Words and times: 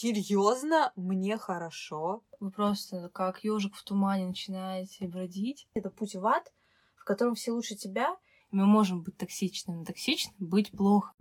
Серьезно, 0.00 0.92
мне 0.94 1.36
хорошо. 1.38 2.22
Вы 2.38 2.52
просто 2.52 3.08
как 3.08 3.42
ежик 3.42 3.74
в 3.74 3.82
тумане 3.82 4.28
начинаете 4.28 5.08
бродить. 5.08 5.66
Это 5.74 5.90
путь 5.90 6.14
в 6.14 6.24
ад, 6.24 6.52
в 6.94 7.02
котором 7.02 7.34
все 7.34 7.50
лучше 7.50 7.74
тебя. 7.74 8.16
Мы 8.52 8.64
можем 8.64 9.02
быть 9.02 9.16
токсичными, 9.16 9.82
токсичным 9.82 10.36
быть 10.38 10.70
плохо. 10.70 11.12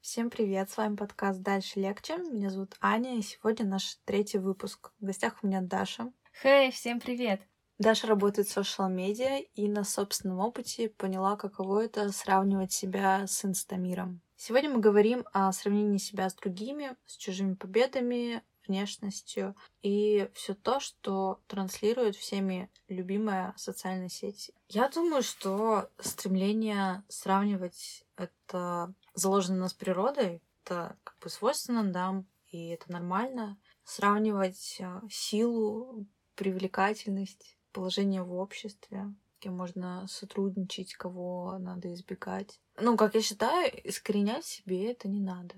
Всем 0.00 0.30
привет, 0.30 0.68
с 0.68 0.76
вами 0.76 0.96
подкаст 0.96 1.42
«Дальше 1.42 1.78
легче». 1.78 2.16
Меня 2.16 2.50
зовут 2.50 2.74
Аня, 2.80 3.16
и 3.16 3.22
сегодня 3.22 3.64
наш 3.64 4.00
третий 4.04 4.38
выпуск. 4.38 4.90
В 4.98 5.04
гостях 5.04 5.38
у 5.44 5.46
меня 5.46 5.60
Даша. 5.60 6.12
Хей, 6.42 6.70
hey, 6.70 6.72
всем 6.72 6.98
привет! 6.98 7.47
Даша 7.78 8.08
работает 8.08 8.48
в 8.48 8.52
социал-медиа 8.52 9.38
и 9.54 9.68
на 9.68 9.84
собственном 9.84 10.40
опыте 10.40 10.88
поняла, 10.88 11.36
каково 11.36 11.84
это 11.84 12.10
сравнивать 12.10 12.72
себя 12.72 13.26
с 13.26 13.44
инстамиром. 13.44 14.20
Сегодня 14.36 14.70
мы 14.70 14.80
говорим 14.80 15.24
о 15.32 15.52
сравнении 15.52 15.98
себя 15.98 16.28
с 16.28 16.34
другими, 16.34 16.96
с 17.06 17.16
чужими 17.16 17.54
победами, 17.54 18.42
внешностью 18.66 19.56
и 19.82 20.28
все 20.34 20.54
то, 20.54 20.80
что 20.80 21.40
транслирует 21.46 22.16
всеми 22.16 22.70
любимая 22.88 23.54
социальная 23.56 24.08
сеть. 24.08 24.50
Я 24.68 24.88
думаю, 24.88 25.22
что 25.22 25.88
стремление 25.98 27.04
сравнивать 27.08 28.04
это 28.16 28.92
заложено 29.14 29.58
у 29.58 29.60
нас 29.62 29.72
природой, 29.72 30.42
это 30.64 30.96
как 31.04 31.18
бы 31.20 31.30
свойственно 31.30 31.82
нам, 31.82 32.26
и 32.48 32.68
это 32.68 32.90
нормально. 32.92 33.58
Сравнивать 33.84 34.78
а, 34.82 35.02
силу, 35.08 36.06
привлекательность 36.34 37.57
положение 37.78 38.24
в 38.24 38.34
обществе, 38.34 39.14
кем 39.38 39.56
можно 39.56 40.04
сотрудничать, 40.08 40.94
кого 40.94 41.58
надо 41.58 41.94
избегать. 41.94 42.60
Ну, 42.76 42.96
как 42.96 43.14
я 43.14 43.22
считаю, 43.22 43.70
искоренять 43.88 44.44
себе 44.44 44.90
это 44.90 45.06
не 45.06 45.20
надо. 45.20 45.54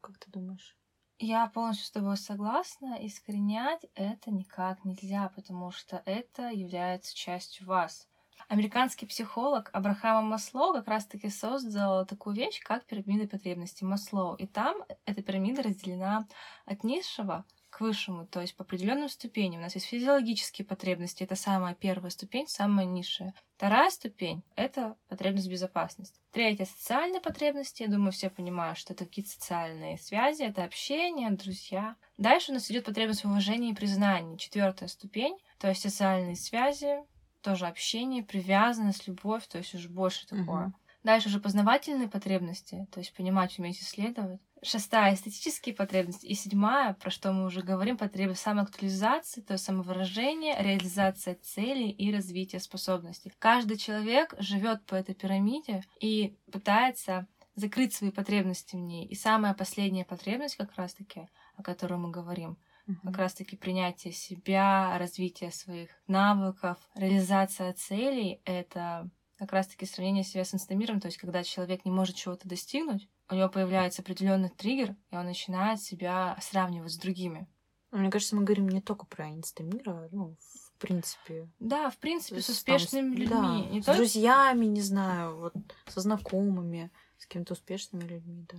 Как 0.00 0.18
ты 0.18 0.30
думаешь? 0.30 0.76
Я 1.18 1.48
полностью 1.48 1.86
с 1.86 1.90
тобой 1.90 2.16
согласна. 2.16 2.96
Искоренять 3.00 3.84
это 3.96 4.30
никак 4.30 4.84
нельзя, 4.84 5.32
потому 5.34 5.72
что 5.72 6.00
это 6.06 6.50
является 6.50 7.12
частью 7.12 7.66
вас. 7.66 8.08
Американский 8.46 9.06
психолог 9.06 9.70
Абрахама 9.72 10.22
Маслоу 10.22 10.72
как 10.72 10.86
раз-таки 10.86 11.28
создал 11.28 12.06
такую 12.06 12.36
вещь, 12.36 12.60
как 12.62 12.84
пирамида 12.84 13.26
потребностей 13.26 13.84
Маслоу. 13.84 14.36
И 14.36 14.46
там 14.46 14.84
эта 15.06 15.22
пирамида 15.22 15.62
разделена 15.64 16.28
от 16.66 16.84
низшего 16.84 17.44
высшему, 17.82 18.26
то 18.26 18.40
есть 18.40 18.56
по 18.56 18.62
определенным 18.62 19.08
ступеням. 19.10 19.60
У 19.60 19.62
нас 19.64 19.74
есть 19.74 19.86
физиологические 19.86 20.64
потребности, 20.64 21.22
это 21.22 21.36
самая 21.36 21.74
первая 21.74 22.10
ступень, 22.10 22.48
самая 22.48 22.86
низшая. 22.86 23.34
Вторая 23.56 23.90
ступень— 23.90 24.42
это 24.56 24.96
потребность 25.08 25.50
безопасности. 25.50 26.18
Третья— 26.30 26.64
социальные 26.78 27.20
потребности. 27.20 27.82
Я 27.82 27.88
думаю, 27.88 28.12
все 28.12 28.30
понимают, 28.30 28.78
что 28.78 28.94
это 28.94 29.04
какие-то 29.04 29.30
социальные 29.30 29.98
связи, 29.98 30.42
это 30.42 30.64
общение, 30.64 31.30
друзья. 31.30 31.96
Дальше 32.16 32.52
у 32.52 32.54
нас 32.54 32.70
идет 32.70 32.86
потребность 32.86 33.24
в 33.24 33.28
уважении 33.28 33.72
и 33.72 33.74
признании. 33.74 34.38
Четвертая 34.38 34.88
ступень, 34.88 35.36
то 35.58 35.68
есть 35.68 35.82
социальные 35.82 36.36
связи, 36.36 37.04
тоже 37.42 37.66
общение, 37.66 38.22
привязанность, 38.22 39.06
любовь, 39.06 39.46
то 39.46 39.58
есть 39.58 39.74
уже 39.74 39.88
больше 39.88 40.26
такое. 40.26 40.66
Угу. 40.66 40.74
Дальше 41.02 41.28
уже 41.28 41.40
познавательные 41.40 42.08
потребности, 42.08 42.86
то 42.92 43.00
есть 43.00 43.12
понимать, 43.14 43.58
уметь 43.58 43.80
исследовать. 43.80 44.40
Шестая— 44.64 45.14
эстетические 45.14 45.74
потребности. 45.74 46.26
И 46.26 46.34
седьмая, 46.34 46.94
про 46.94 47.10
что 47.10 47.32
мы 47.32 47.46
уже 47.46 47.62
говорим, 47.62 47.96
потребность 47.96 48.42
самоактуализации, 48.42 49.40
то 49.40 49.54
есть 49.54 49.64
самовыражения, 49.64 50.56
реализация 50.60 51.34
целей 51.34 51.90
и 51.90 52.12
развития 52.12 52.60
способностей. 52.60 53.32
Каждый 53.40 53.76
человек 53.76 54.34
живет 54.38 54.84
по 54.86 54.94
этой 54.94 55.16
пирамиде 55.16 55.82
и 56.00 56.36
пытается 56.52 57.26
закрыть 57.56 57.92
свои 57.92 58.10
потребности 58.10 58.76
в 58.76 58.78
ней. 58.78 59.04
И 59.06 59.16
самая 59.16 59.52
последняя 59.52 60.04
потребность, 60.04 60.56
как 60.56 60.74
раз-таки, 60.76 61.28
о 61.56 61.62
которой 61.62 61.98
мы 61.98 62.10
говорим, 62.10 62.56
uh-huh. 62.86 62.94
как 63.04 63.18
раз-таки 63.18 63.56
принятие 63.56 64.12
себя, 64.12 64.96
развитие 64.98 65.50
своих 65.50 65.90
навыков, 66.06 66.78
реализация 66.94 67.72
целей— 67.72 68.40
это 68.44 69.10
как 69.38 69.52
раз-таки 69.52 69.86
сравнение 69.86 70.22
себя 70.22 70.44
с 70.44 70.54
инстамиром, 70.54 71.00
то 71.00 71.06
есть 71.06 71.18
когда 71.18 71.42
человек 71.42 71.84
не 71.84 71.90
может 71.90 72.14
чего-то 72.14 72.48
достигнуть, 72.48 73.08
у 73.32 73.34
него 73.34 73.48
появляется 73.48 74.02
определенный 74.02 74.50
триггер, 74.50 74.94
и 75.10 75.16
он 75.16 75.24
начинает 75.24 75.80
себя 75.80 76.36
сравнивать 76.40 76.92
с 76.92 76.98
другими. 76.98 77.48
Мне 77.90 78.10
кажется, 78.10 78.36
мы 78.36 78.44
говорим 78.44 78.68
не 78.68 78.80
только 78.80 79.06
про 79.06 79.30
инстамир, 79.30 79.82
а 79.88 80.08
ну, 80.12 80.36
в 80.38 80.78
принципе. 80.78 81.48
Да, 81.58 81.90
в 81.90 81.98
принципе, 81.98 82.40
с 82.40 82.48
успешными 82.48 83.24
там, 83.26 83.44
людьми. 83.44 83.64
Да, 83.64 83.70
не 83.70 83.82
с 83.82 83.84
только... 83.84 83.98
друзьями, 83.98 84.66
не 84.66 84.80
знаю, 84.80 85.38
вот 85.38 85.54
со 85.86 86.00
знакомыми, 86.00 86.90
с 87.18 87.26
кем-то 87.26 87.54
успешными 87.54 88.04
людьми, 88.04 88.46
да. 88.50 88.58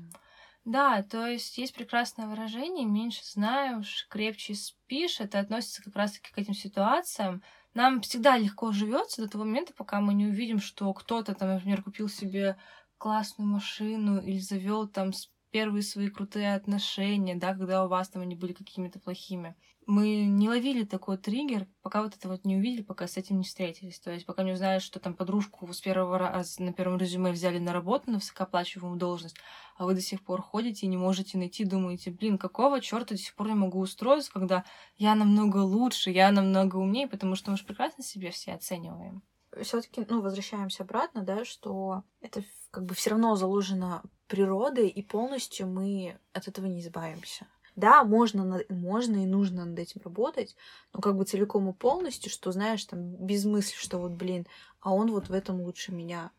Да, 0.66 1.04
то 1.04 1.28
есть 1.28 1.58
есть 1.58 1.76
прекрасное 1.76 2.28
выражение 2.28 2.86
«меньше 2.86 3.22
знаешь, 3.26 4.08
крепче 4.10 4.56
спишь». 4.56 5.20
Это 5.20 5.40
относится 5.40 5.84
как 5.84 5.96
раз-таки 5.96 6.32
к 6.32 6.38
этим 6.38 6.54
ситуациям. 6.54 7.44
Нам 7.74 8.02
всегда 8.02 8.38
легко 8.38 8.72
живется 8.72 9.22
до 9.22 9.30
того 9.30 9.44
момента, 9.44 9.74
пока 9.74 10.00
мы 10.00 10.14
не 10.14 10.28
увидим, 10.28 10.60
что 10.60 10.94
кто-то 10.94 11.36
там, 11.36 11.50
например, 11.50 11.84
купил 11.84 12.08
себе 12.08 12.58
классную 13.04 13.50
машину 13.50 14.22
или 14.22 14.40
завел 14.40 14.88
там 14.88 15.12
первые 15.52 15.84
свои 15.84 16.08
крутые 16.08 16.56
отношения, 16.56 17.36
да, 17.36 17.54
когда 17.54 17.84
у 17.84 17.90
вас 17.90 18.08
там 18.08 18.22
они 18.22 18.34
были 18.34 18.54
какими-то 18.54 18.98
плохими. 18.98 19.58
Мы 19.86 20.24
не 20.24 20.48
ловили 20.48 20.86
такой 20.86 21.18
триггер, 21.18 21.68
пока 21.82 22.02
вот 22.02 22.16
это 22.16 22.30
вот 22.30 22.46
не 22.46 22.56
увидели, 22.56 22.82
пока 22.82 23.06
с 23.06 23.18
этим 23.18 23.40
не 23.40 23.44
встретились. 23.44 24.00
То 24.00 24.10
есть 24.10 24.26
пока 24.26 24.44
не 24.44 24.54
узнаешь, 24.54 24.84
что 24.84 25.02
там 25.02 25.16
подружку 25.16 25.72
с 25.74 25.82
первого 25.82 26.18
раза 26.18 26.64
на 26.64 26.72
первом 26.72 26.98
резюме 26.98 27.34
взяли 27.34 27.60
на 27.60 27.74
работу 27.74 28.10
на 28.10 28.20
высокооплачиваемую 28.20 28.98
должность, 28.98 29.36
а 29.76 29.84
вы 29.84 29.96
до 29.96 30.02
сих 30.02 30.24
пор 30.24 30.42
ходите 30.42 30.86
и 30.86 30.90
не 30.90 30.96
можете 30.96 31.38
найти, 31.38 31.66
думаете, 31.66 32.10
блин, 32.10 32.38
какого 32.38 32.80
черта 32.80 33.16
до 33.16 33.22
сих 33.22 33.36
пор 33.36 33.50
не 33.50 33.56
могу 33.56 33.80
устроиться, 33.82 34.32
когда 34.32 34.64
я 34.96 35.14
намного 35.14 35.58
лучше, 35.58 36.10
я 36.10 36.32
намного 36.32 36.78
умнее, 36.78 37.10
потому 37.10 37.36
что 37.36 37.52
мы 37.52 37.58
же 37.58 37.66
прекрасно 37.66 38.02
себе 38.02 38.32
все 38.32 38.54
оцениваем 38.54 39.24
все-таки, 39.62 40.06
ну, 40.10 40.22
возвращаемся 40.22 40.84
обратно, 40.84 41.24
да, 41.24 41.46
что 41.46 42.04
это 42.22 42.44
как 42.72 42.86
бы 42.86 42.96
все 42.96 43.12
равно 43.12 43.36
заложено 43.36 44.04
природой, 44.28 44.88
и 44.88 45.04
полностью 45.04 45.68
мы 45.68 46.18
от 46.34 46.48
этого 46.48 46.66
не 46.66 46.82
избавимся. 46.82 47.48
Да, 47.76 48.04
можно, 48.04 48.62
можно 48.70 49.24
и 49.24 49.28
нужно 49.28 49.66
над 49.66 49.80
этим 49.80 50.02
работать, 50.04 50.56
но 50.94 51.02
как 51.02 51.18
бы 51.18 51.26
целиком 51.26 51.70
и 51.70 51.74
полностью, 51.74 52.32
что, 52.32 52.52
знаешь, 52.52 52.84
там, 52.86 53.16
без 53.16 53.46
мысли, 53.46 53.76
что 53.76 53.98
вот, 53.98 54.12
блин, 54.12 54.46
а 54.80 54.94
он 54.94 55.12
вот 55.12 55.30
в 55.30 55.34
этом 55.34 55.62
лучше 55.62 55.92
меня. 55.92 56.32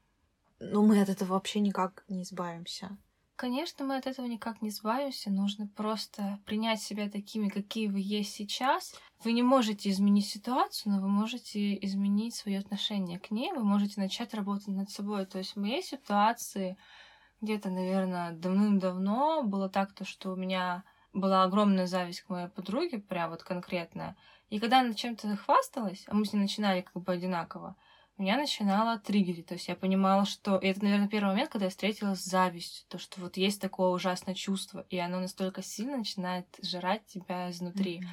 Но 0.60 0.82
мы 0.82 1.00
от 1.00 1.08
этого 1.08 1.30
вообще 1.30 1.60
никак 1.60 2.04
не 2.08 2.22
избавимся. 2.22 2.96
Конечно, 3.36 3.84
мы 3.84 3.96
от 3.96 4.06
этого 4.06 4.26
никак 4.26 4.62
не 4.62 4.68
избавимся. 4.68 5.28
Нужно 5.28 5.66
просто 5.66 6.38
принять 6.46 6.80
себя 6.80 7.10
такими, 7.10 7.48
какие 7.48 7.88
вы 7.88 7.98
есть 8.00 8.32
сейчас. 8.32 8.94
Вы 9.24 9.32
не 9.32 9.42
можете 9.42 9.90
изменить 9.90 10.28
ситуацию, 10.28 10.92
но 10.92 11.00
вы 11.00 11.08
можете 11.08 11.74
изменить 11.84 12.36
свое 12.36 12.60
отношение 12.60 13.18
к 13.18 13.32
ней. 13.32 13.52
Вы 13.52 13.64
можете 13.64 14.00
начать 14.00 14.34
работать 14.34 14.68
над 14.68 14.88
собой. 14.88 15.26
То 15.26 15.38
есть 15.38 15.56
в 15.56 15.60
моей 15.60 15.82
ситуации 15.82 16.76
где-то, 17.40 17.70
наверное, 17.70 18.30
давным-давно 18.32 19.42
было 19.42 19.68
так, 19.68 19.92
то, 19.92 20.04
что 20.04 20.32
у 20.32 20.36
меня 20.36 20.84
была 21.12 21.42
огромная 21.42 21.86
зависть 21.86 22.22
к 22.22 22.28
моей 22.28 22.48
подруге, 22.48 22.98
прям 22.98 23.30
вот 23.30 23.42
конкретная. 23.42 24.16
И 24.48 24.60
когда 24.60 24.80
она 24.80 24.94
чем-то 24.94 25.36
хвасталась, 25.36 26.04
а 26.06 26.14
мы 26.14 26.24
с 26.24 26.32
ней 26.32 26.40
начинали 26.40 26.82
как 26.82 27.02
бы 27.02 27.12
одинаково, 27.12 27.74
меня 28.22 28.36
начинало 28.36 28.98
триггерить. 28.98 29.46
То 29.46 29.54
есть 29.54 29.68
я 29.68 29.74
понимала, 29.74 30.24
что... 30.24 30.58
И 30.58 30.68
это, 30.68 30.84
наверное, 30.84 31.08
первый 31.08 31.30
момент, 31.30 31.50
когда 31.50 31.66
я 31.66 31.70
встретилась 31.70 32.20
с 32.20 32.24
завистью. 32.24 32.86
То, 32.88 32.98
что 32.98 33.20
вот 33.20 33.36
есть 33.36 33.60
такое 33.60 33.88
ужасное 33.88 34.34
чувство, 34.34 34.86
и 34.88 34.98
оно 34.98 35.20
настолько 35.20 35.62
сильно 35.62 35.96
начинает 35.96 36.46
жрать 36.62 37.06
тебя 37.06 37.50
изнутри. 37.50 38.00
Mm-hmm. 38.00 38.06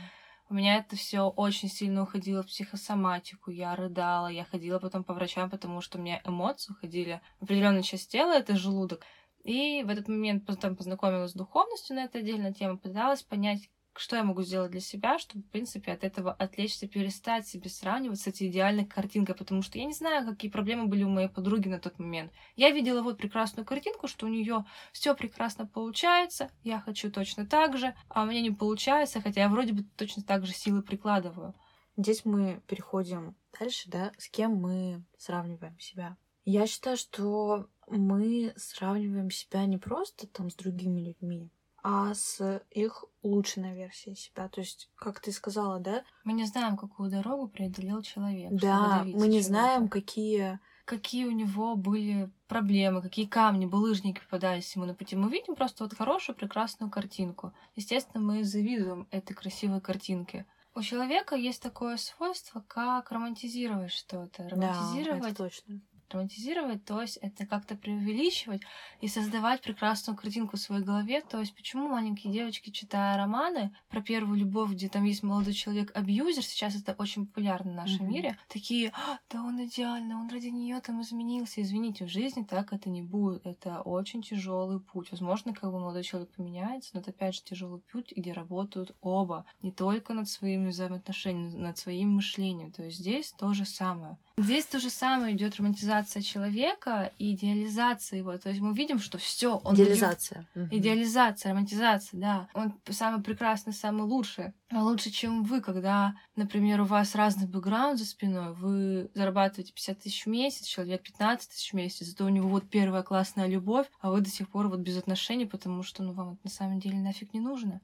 У 0.49 0.53
меня 0.53 0.77
это 0.77 0.97
все 0.97 1.29
очень 1.29 1.69
сильно 1.69 2.03
уходило 2.03 2.43
в 2.43 2.47
психосоматику. 2.47 3.51
Я 3.51 3.75
рыдала, 3.75 4.27
я 4.27 4.43
ходила 4.43 4.79
потом 4.79 5.03
по 5.05 5.13
врачам, 5.13 5.49
потому 5.49 5.79
что 5.79 5.97
у 5.97 6.01
меня 6.01 6.21
эмоции 6.25 6.73
уходили. 6.73 7.21
Определенная 7.39 7.83
часть 7.83 8.11
тела— 8.11 8.33
это 8.37 8.57
желудок. 8.57 9.05
И 9.43 9.81
в 9.83 9.89
этот 9.89 10.07
момент 10.07 10.45
потом 10.45 10.75
познакомилась 10.75 11.31
с 11.31 11.35
духовностью 11.35 11.95
на 11.95 12.03
этой 12.03 12.21
отдельной 12.21 12.53
теме, 12.53 12.77
пыталась 12.77 13.23
понять, 13.23 13.69
что 13.95 14.15
я 14.15 14.23
могу 14.23 14.41
сделать 14.43 14.71
для 14.71 14.79
себя, 14.79 15.19
чтобы, 15.19 15.43
в 15.43 15.49
принципе, 15.49 15.91
от 15.91 16.03
этого 16.03 16.31
отвлечься, 16.31 16.87
перестать 16.87 17.47
себе 17.47 17.69
сравнивать 17.69 18.19
с 18.19 18.27
этой 18.27 18.47
идеальной 18.47 18.85
картинкой, 18.85 19.35
потому 19.35 19.61
что 19.61 19.77
я 19.77 19.85
не 19.85 19.93
знаю, 19.93 20.25
какие 20.25 20.49
проблемы 20.49 20.87
были 20.87 21.03
у 21.03 21.09
моей 21.09 21.27
подруги 21.27 21.67
на 21.67 21.79
тот 21.79 21.99
момент. 21.99 22.31
Я 22.55 22.71
видела 22.71 23.01
вот 23.01 23.17
прекрасную 23.17 23.65
картинку, 23.65 24.07
что 24.07 24.25
у 24.25 24.29
нее 24.29 24.65
все 24.91 25.15
прекрасно 25.15 25.67
получается, 25.67 26.49
я 26.63 26.79
хочу 26.79 27.11
точно 27.11 27.45
так 27.45 27.77
же, 27.77 27.93
а 28.07 28.23
у 28.23 28.25
меня 28.25 28.41
не 28.41 28.51
получается, 28.51 29.21
хотя 29.21 29.41
я 29.41 29.49
вроде 29.49 29.73
бы 29.73 29.83
точно 29.97 30.23
так 30.23 30.45
же 30.45 30.53
силы 30.53 30.81
прикладываю. 30.81 31.53
Здесь 31.97 32.23
мы 32.23 32.61
переходим 32.67 33.35
дальше, 33.59 33.89
да, 33.89 34.11
с 34.17 34.29
кем 34.29 34.55
мы 34.55 35.03
сравниваем 35.17 35.77
себя. 35.79 36.17
Я 36.45 36.65
считаю, 36.65 36.97
что 36.97 37.67
мы 37.87 38.53
сравниваем 38.55 39.29
себя 39.29 39.65
не 39.65 39.77
просто 39.77 40.27
там 40.27 40.49
с 40.49 40.55
другими 40.55 41.01
людьми, 41.01 41.51
а 41.83 42.13
с 42.13 42.61
их 42.71 43.05
улучшенной 43.21 43.75
версией 43.75 44.15
себя. 44.15 44.47
То 44.49 44.61
есть, 44.61 44.89
как 44.95 45.19
ты 45.19 45.31
сказала, 45.31 45.79
да? 45.79 46.03
Мы 46.23 46.33
не 46.33 46.45
знаем, 46.45 46.77
какую 46.77 47.09
дорогу 47.09 47.47
преодолел 47.47 48.01
человек. 48.01 48.51
Да, 48.51 49.03
мы 49.05 49.27
не 49.27 49.41
знаем, 49.41 49.87
какие 49.87 50.59
какие 50.85 51.25
у 51.25 51.31
него 51.31 51.77
были 51.77 52.29
проблемы, 52.47 53.01
какие 53.01 53.25
камни, 53.25 53.65
булыжники 53.65 54.19
попадались 54.19 54.75
ему 54.75 54.85
на 54.85 54.93
пути. 54.93 55.15
Мы 55.15 55.29
видим 55.29 55.55
просто 55.55 55.85
вот 55.85 55.95
хорошую, 55.95 56.35
прекрасную 56.35 56.91
картинку. 56.91 57.53
Естественно, 57.77 58.21
мы 58.21 58.43
завидуем 58.43 59.07
этой 59.09 59.33
красивой 59.33 59.79
картинке. 59.79 60.45
У 60.75 60.81
человека 60.81 61.35
есть 61.35 61.61
такое 61.61 61.95
свойство, 61.95 62.63
как 62.67 63.09
романтизировать 63.11 63.91
что-то. 63.91 64.49
Романтизировать 64.49 65.21
да, 65.21 65.29
это 65.29 65.37
точно 65.37 65.81
романтизировать, 66.13 66.85
то 66.85 67.01
есть 67.01 67.17
это 67.17 67.45
как-то 67.45 67.75
преувеличивать 67.75 68.61
и 69.01 69.07
создавать 69.07 69.61
прекрасную 69.61 70.17
картинку 70.17 70.57
в 70.57 70.59
своей 70.59 70.83
голове. 70.83 71.21
То 71.21 71.39
есть 71.39 71.55
почему 71.55 71.87
маленькие 71.87 72.33
девочки, 72.33 72.69
читая 72.69 73.17
романы 73.17 73.75
про 73.89 74.01
первую 74.01 74.37
любовь, 74.37 74.71
где 74.71 74.89
там 74.89 75.03
есть 75.03 75.23
молодой 75.23 75.53
человек 75.53 75.91
абьюзер, 75.95 76.43
сейчас 76.43 76.75
это 76.75 76.95
очень 76.97 77.25
популярно 77.25 77.71
в 77.71 77.75
нашем 77.75 78.05
mm-hmm. 78.05 78.11
мире, 78.11 78.37
такие, 78.47 78.91
а, 78.93 79.19
да 79.29 79.43
он 79.43 79.63
идеальный, 79.65 80.15
он 80.15 80.29
ради 80.29 80.47
нее 80.47 80.79
там 80.81 81.01
изменился. 81.01 81.61
Извините, 81.61 82.05
в 82.05 82.09
жизни 82.09 82.43
так 82.43 82.73
это 82.73 82.89
не 82.89 83.01
будет. 83.01 83.45
Это 83.45 83.81
очень 83.81 84.21
тяжелый 84.21 84.79
путь. 84.79 85.11
Возможно, 85.11 85.53
как 85.53 85.71
бы 85.71 85.79
молодой 85.79 86.03
человек 86.03 86.29
поменяется, 86.31 86.91
но 86.93 87.01
это 87.01 87.11
опять 87.11 87.35
же 87.35 87.43
тяжелый 87.43 87.81
путь, 87.91 88.13
где 88.15 88.33
работают 88.33 88.95
оба, 89.01 89.45
не 89.61 89.71
только 89.71 90.13
над 90.13 90.27
своими 90.29 90.69
взаимоотношениями, 90.69 91.57
над 91.57 91.77
своим 91.77 92.15
мышлением. 92.15 92.71
То 92.71 92.83
есть 92.83 92.97
здесь 92.97 93.31
то 93.31 93.53
же 93.53 93.65
самое. 93.65 94.17
Здесь 94.37 94.65
то 94.65 94.79
же 94.79 94.89
самое 94.89 95.35
идет 95.35 95.57
романтизация 95.57 96.21
человека 96.21 97.11
и 97.17 97.33
идеализация 97.33 98.19
его. 98.19 98.37
То 98.37 98.49
есть 98.49 98.61
мы 98.61 98.73
видим, 98.73 98.99
что 98.99 99.17
все 99.17 99.57
он 99.57 99.75
идеализация, 99.75 100.47
угу. 100.55 100.67
идеализация, 100.71 101.51
романтизация, 101.51 102.19
да. 102.19 102.47
Он 102.53 102.73
самый 102.89 103.21
прекрасный, 103.21 103.73
самый 103.73 104.03
лучший, 104.03 104.53
а 104.69 104.83
лучше, 104.83 105.09
чем 105.09 105.43
вы, 105.43 105.61
когда, 105.61 106.15
например, 106.35 106.81
у 106.81 106.85
вас 106.85 107.15
разный 107.15 107.47
бэкграунд 107.47 107.99
за 107.99 108.05
спиной, 108.05 108.53
вы 108.53 109.11
зарабатываете 109.13 109.73
50 109.73 109.99
тысяч 109.99 110.25
в 110.25 110.29
месяц, 110.29 110.65
человек 110.65 111.03
15 111.03 111.49
тысяч 111.49 111.71
в 111.71 111.75
месяц, 111.75 112.05
зато 112.05 112.25
у 112.25 112.29
него 112.29 112.47
вот 112.47 112.69
первая 112.69 113.03
классная 113.03 113.47
любовь, 113.47 113.87
а 113.99 114.11
вы 114.11 114.21
до 114.21 114.29
сих 114.29 114.49
пор 114.49 114.69
вот 114.69 114.79
без 114.79 114.97
отношений, 114.97 115.45
потому 115.45 115.83
что 115.83 116.03
ну 116.03 116.13
вам 116.13 116.33
это 116.33 116.41
на 116.43 116.49
самом 116.49 116.79
деле 116.79 116.99
нафиг 116.99 117.33
не 117.33 117.41
нужно. 117.41 117.81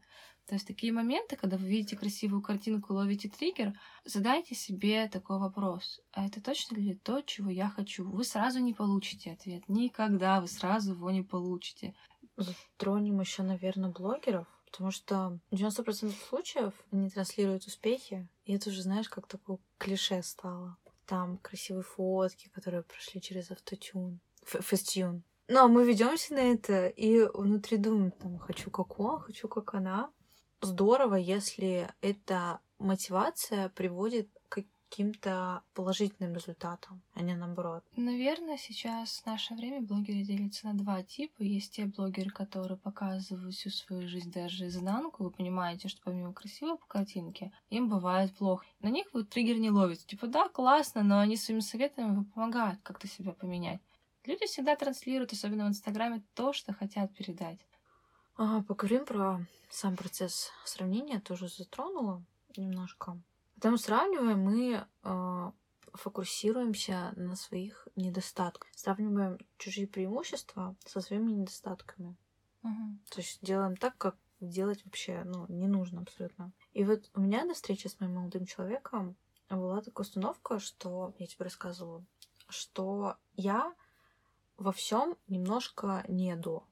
То 0.48 0.54
есть 0.56 0.66
такие 0.66 0.94
моменты, 0.94 1.36
когда 1.36 1.58
вы 1.58 1.68
видите 1.68 1.98
красивую 1.98 2.42
картинку, 2.42 2.94
ловите 2.94 3.28
триггер, 3.28 3.74
задайте 4.06 4.56
себе 4.56 5.10
такой 5.10 5.40
вопрос. 5.40 6.00
А 6.14 6.26
это 6.26 6.42
точно 6.42 6.78
ли 6.78 6.96
то, 6.96 7.22
чего 7.22 7.50
я 7.50 7.68
хочу? 7.68 8.10
Вы 8.10 8.24
сразу 8.24 8.60
не 8.60 8.74
получите 8.74 9.34
ответ. 9.34 9.64
Никогда 9.68 10.40
вы 10.40 10.48
сразу 10.48 10.94
его 10.94 11.12
не 11.12 11.22
получите. 11.22 11.96
Затронем 12.38 13.20
еще, 13.20 13.44
наверное, 13.44 13.90
блогеров, 13.90 14.48
потому 14.72 14.92
что 14.92 15.38
в 15.52 15.56
90% 15.56 16.14
случаев 16.30 16.74
они 16.92 17.10
транслируют 17.10 17.66
успехи, 17.66 18.26
и 18.46 18.54
это 18.54 18.70
уже, 18.70 18.84
знаешь, 18.84 19.10
как 19.10 19.28
такое 19.28 19.58
клише 19.78 20.24
стало. 20.24 20.78
Там 21.06 21.40
красивые 21.40 21.84
фотки, 21.84 22.48
которые 22.50 22.84
прошли 22.84 23.20
через 23.20 23.52
автотюн, 23.52 24.22
фестюн. 24.46 25.24
Но 25.50 25.68
мы 25.68 25.86
ведемся 25.86 26.34
на 26.34 26.40
это 26.40 26.88
и 26.88 27.22
внутри 27.34 27.78
думаем, 27.78 28.12
там, 28.12 28.38
хочу 28.38 28.70
как 28.70 29.00
он, 29.00 29.20
хочу 29.20 29.48
как 29.48 29.74
она 29.74 30.10
здорово, 30.62 31.16
если 31.16 31.90
эта 32.02 32.60
мотивация 32.80 33.70
приводит 33.70 34.30
к 34.50 34.64
каким-то 34.90 35.64
положительным 35.74 36.34
результатам, 36.34 37.02
а 37.14 37.22
не 37.22 37.36
наоборот. 37.36 37.84
Наверное, 37.96 38.58
сейчас 38.58 39.20
в 39.20 39.26
наше 39.26 39.54
время 39.54 39.82
блогеры 39.82 40.22
делятся 40.22 40.68
на 40.68 40.74
два 40.76 41.04
типа. 41.04 41.42
Есть 41.42 41.74
те 41.74 41.86
блогеры, 41.86 42.30
которые 42.30 42.78
показывают 42.78 43.54
всю 43.54 43.70
свою 43.70 44.08
жизнь 44.08 44.32
даже 44.32 44.68
изнанку. 44.68 45.24
Вы 45.24 45.32
понимаете, 45.32 45.90
что 45.90 46.02
помимо 46.04 46.34
красивой 46.34 46.78
картинки, 46.88 47.52
им 47.70 47.90
бывает 47.90 48.34
плохо. 48.36 48.66
На 48.80 48.88
них 48.88 49.08
вы 49.14 49.26
триггер 49.26 49.58
не 49.58 49.72
ловите. 49.72 50.06
Типа, 50.06 50.28
да, 50.28 50.48
классно, 50.48 51.04
но 51.04 51.20
они 51.20 51.36
своими 51.36 51.62
советами 51.62 52.08
вам 52.08 52.26
помогают 52.26 52.80
как-то 52.82 53.08
себя 53.08 53.34
поменять. 53.34 53.82
Люди 54.24 54.46
всегда 54.46 54.76
транслируют, 54.76 55.32
особенно 55.32 55.66
в 55.66 55.70
Инстаграме, 55.70 56.24
то, 56.34 56.54
что 56.54 56.74
хотят 56.74 57.14
передать. 57.16 57.60
А, 58.40 58.62
поговорим 58.62 59.04
про 59.04 59.44
сам 59.70 59.96
процесс 59.96 60.52
сравнения, 60.64 61.20
тоже 61.20 61.48
затронула 61.48 62.24
немножко. 62.56 63.20
Когда 63.56 63.72
мы 63.72 63.78
сравниваем, 63.80 64.40
мы 64.40 64.86
э, 65.04 65.52
фокусируемся 65.94 67.14
на 67.16 67.36
своих 67.36 67.88
недостатках. 67.96 68.70
Сравниваем 68.76 69.40
чужие 69.58 69.88
преимущества 69.88 70.76
со 70.86 71.02
своими 71.02 71.32
недостатками. 71.32 72.16
Угу. 72.62 73.00
То 73.10 73.22
есть 73.22 73.40
делаем 73.42 73.76
так, 73.76 73.98
как 73.98 74.16
делать 74.40 74.86
вообще 74.86 75.24
ну, 75.26 75.48
не 75.50 75.68
нужно 75.68 76.02
абсолютно. 76.02 76.52
И 76.74 76.84
вот 76.84 77.10
у 77.16 77.22
меня 77.22 77.44
на 77.44 77.56
встрече 77.56 77.90
с 77.90 78.00
моим 78.00 78.14
молодым 78.14 78.46
человеком 78.46 79.16
была 79.50 79.82
такая 79.82 80.06
установка, 80.06 80.60
что 80.60 81.16
я 81.18 81.26
тебе 81.26 81.46
рассказывала, 81.46 82.06
что 82.50 83.16
я 83.36 83.74
во 84.58 84.72
всем 84.72 85.18
немножко 85.28 86.06
не 86.08 86.36
до 86.36 86.67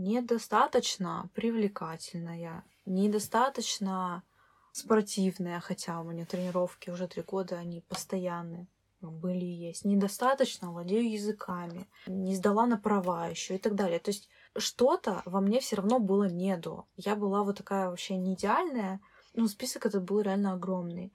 недостаточно 0.00 1.30
привлекательная, 1.34 2.64
недостаточно 2.86 4.22
спортивная, 4.72 5.60
хотя 5.60 6.00
у 6.00 6.04
меня 6.04 6.24
тренировки 6.24 6.90
уже 6.90 7.06
три 7.06 7.22
года, 7.22 7.58
они 7.58 7.82
постоянные 7.82 8.66
были 9.00 9.44
и 9.44 9.68
есть. 9.68 9.84
Недостаточно 9.84 10.70
владею 10.70 11.10
языками, 11.10 11.88
не 12.06 12.34
сдала 12.34 12.66
на 12.66 12.76
права 12.78 13.28
еще 13.28 13.56
и 13.56 13.58
так 13.58 13.74
далее. 13.74 13.98
То 13.98 14.10
есть 14.10 14.28
что-то 14.56 15.22
во 15.24 15.40
мне 15.40 15.60
все 15.60 15.76
равно 15.76 15.98
было 15.98 16.28
не 16.28 16.56
до. 16.56 16.86
Я 16.96 17.16
была 17.16 17.42
вот 17.42 17.58
такая 17.58 17.88
вообще 17.88 18.16
не 18.16 18.34
идеальная, 18.34 19.00
ну, 19.34 19.46
список 19.48 19.86
этот 19.86 20.04
был 20.04 20.20
реально 20.20 20.52
огромный 20.54 21.12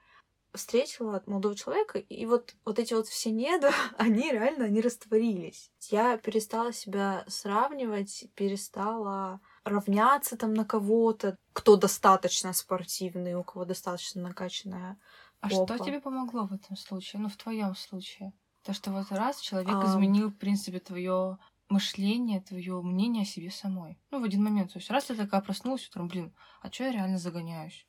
встретила 0.56 1.22
молодого 1.26 1.56
человека, 1.56 2.00
и 2.00 2.26
вот, 2.26 2.56
вот 2.66 2.80
эти 2.80 2.94
вот 2.94 3.08
все 3.08 3.32
недо, 3.32 3.72
они 3.98 4.32
реально, 4.32 4.66
они 4.66 4.82
растворились. 4.82 5.72
Я 5.90 6.18
перестала 6.18 6.74
себя 6.74 7.24
сравнивать, 7.28 8.26
перестала 8.36 9.40
равняться 9.64 10.38
там 10.38 10.54
на 10.54 10.66
кого-то, 10.66 11.38
кто 11.54 11.76
достаточно 11.76 12.54
спортивный, 12.54 13.36
у 13.36 13.44
кого 13.44 13.66
достаточно 13.66 14.22
накачанная 14.22 14.98
А 15.42 15.50
попа. 15.50 15.76
что 15.76 15.86
тебе 15.86 16.00
помогло 16.00 16.46
в 16.46 16.54
этом 16.54 16.76
случае? 16.76 17.22
Ну, 17.22 17.30
в 17.30 17.38
твоем 17.38 17.76
случае? 17.76 18.34
То, 18.64 18.74
что 18.74 18.92
вот 18.92 19.12
раз 19.12 19.40
человек 19.40 19.76
а... 19.76 19.86
изменил, 19.86 20.30
в 20.30 20.38
принципе, 20.38 20.80
твое 20.80 21.38
мышление, 21.70 22.42
твое 22.42 22.82
мнение 22.82 23.24
о 23.24 23.26
себе 23.26 23.50
самой. 23.50 24.00
Ну, 24.12 24.20
в 24.20 24.24
один 24.24 24.44
момент. 24.44 24.74
То 24.74 24.80
есть 24.80 24.90
раз 24.90 25.06
ты 25.06 25.16
такая 25.16 25.42
проснулась 25.42 25.88
утром, 25.88 26.08
блин, 26.08 26.34
а 26.62 26.72
что 26.72 26.84
я 26.84 26.92
реально 26.92 27.18
загоняюсь? 27.18 27.88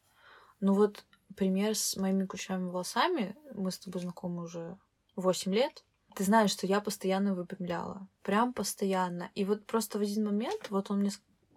Ну 0.61 0.75
вот 0.75 1.05
пример 1.35 1.75
с 1.75 1.97
моими 1.97 2.27
кучерявыми 2.27 2.71
волосами. 2.71 3.37
Мы 3.55 3.71
с 3.71 3.79
тобой 3.79 4.03
знакомы 4.03 4.45
уже 4.45 4.79
8 5.17 5.53
лет. 5.55 5.85
Ты 6.15 6.25
знаешь, 6.25 6.51
что 6.51 6.67
я 6.67 6.81
постоянно 6.81 7.35
выпрямляла. 7.35 8.09
Прям 8.23 8.53
постоянно. 8.53 9.31
И 9.35 9.45
вот 9.45 9.67
просто 9.67 9.99
в 9.99 10.03
один 10.03 10.25
момент, 10.25 10.71
вот 10.71 10.91
он 10.91 11.01
мне, 11.01 11.11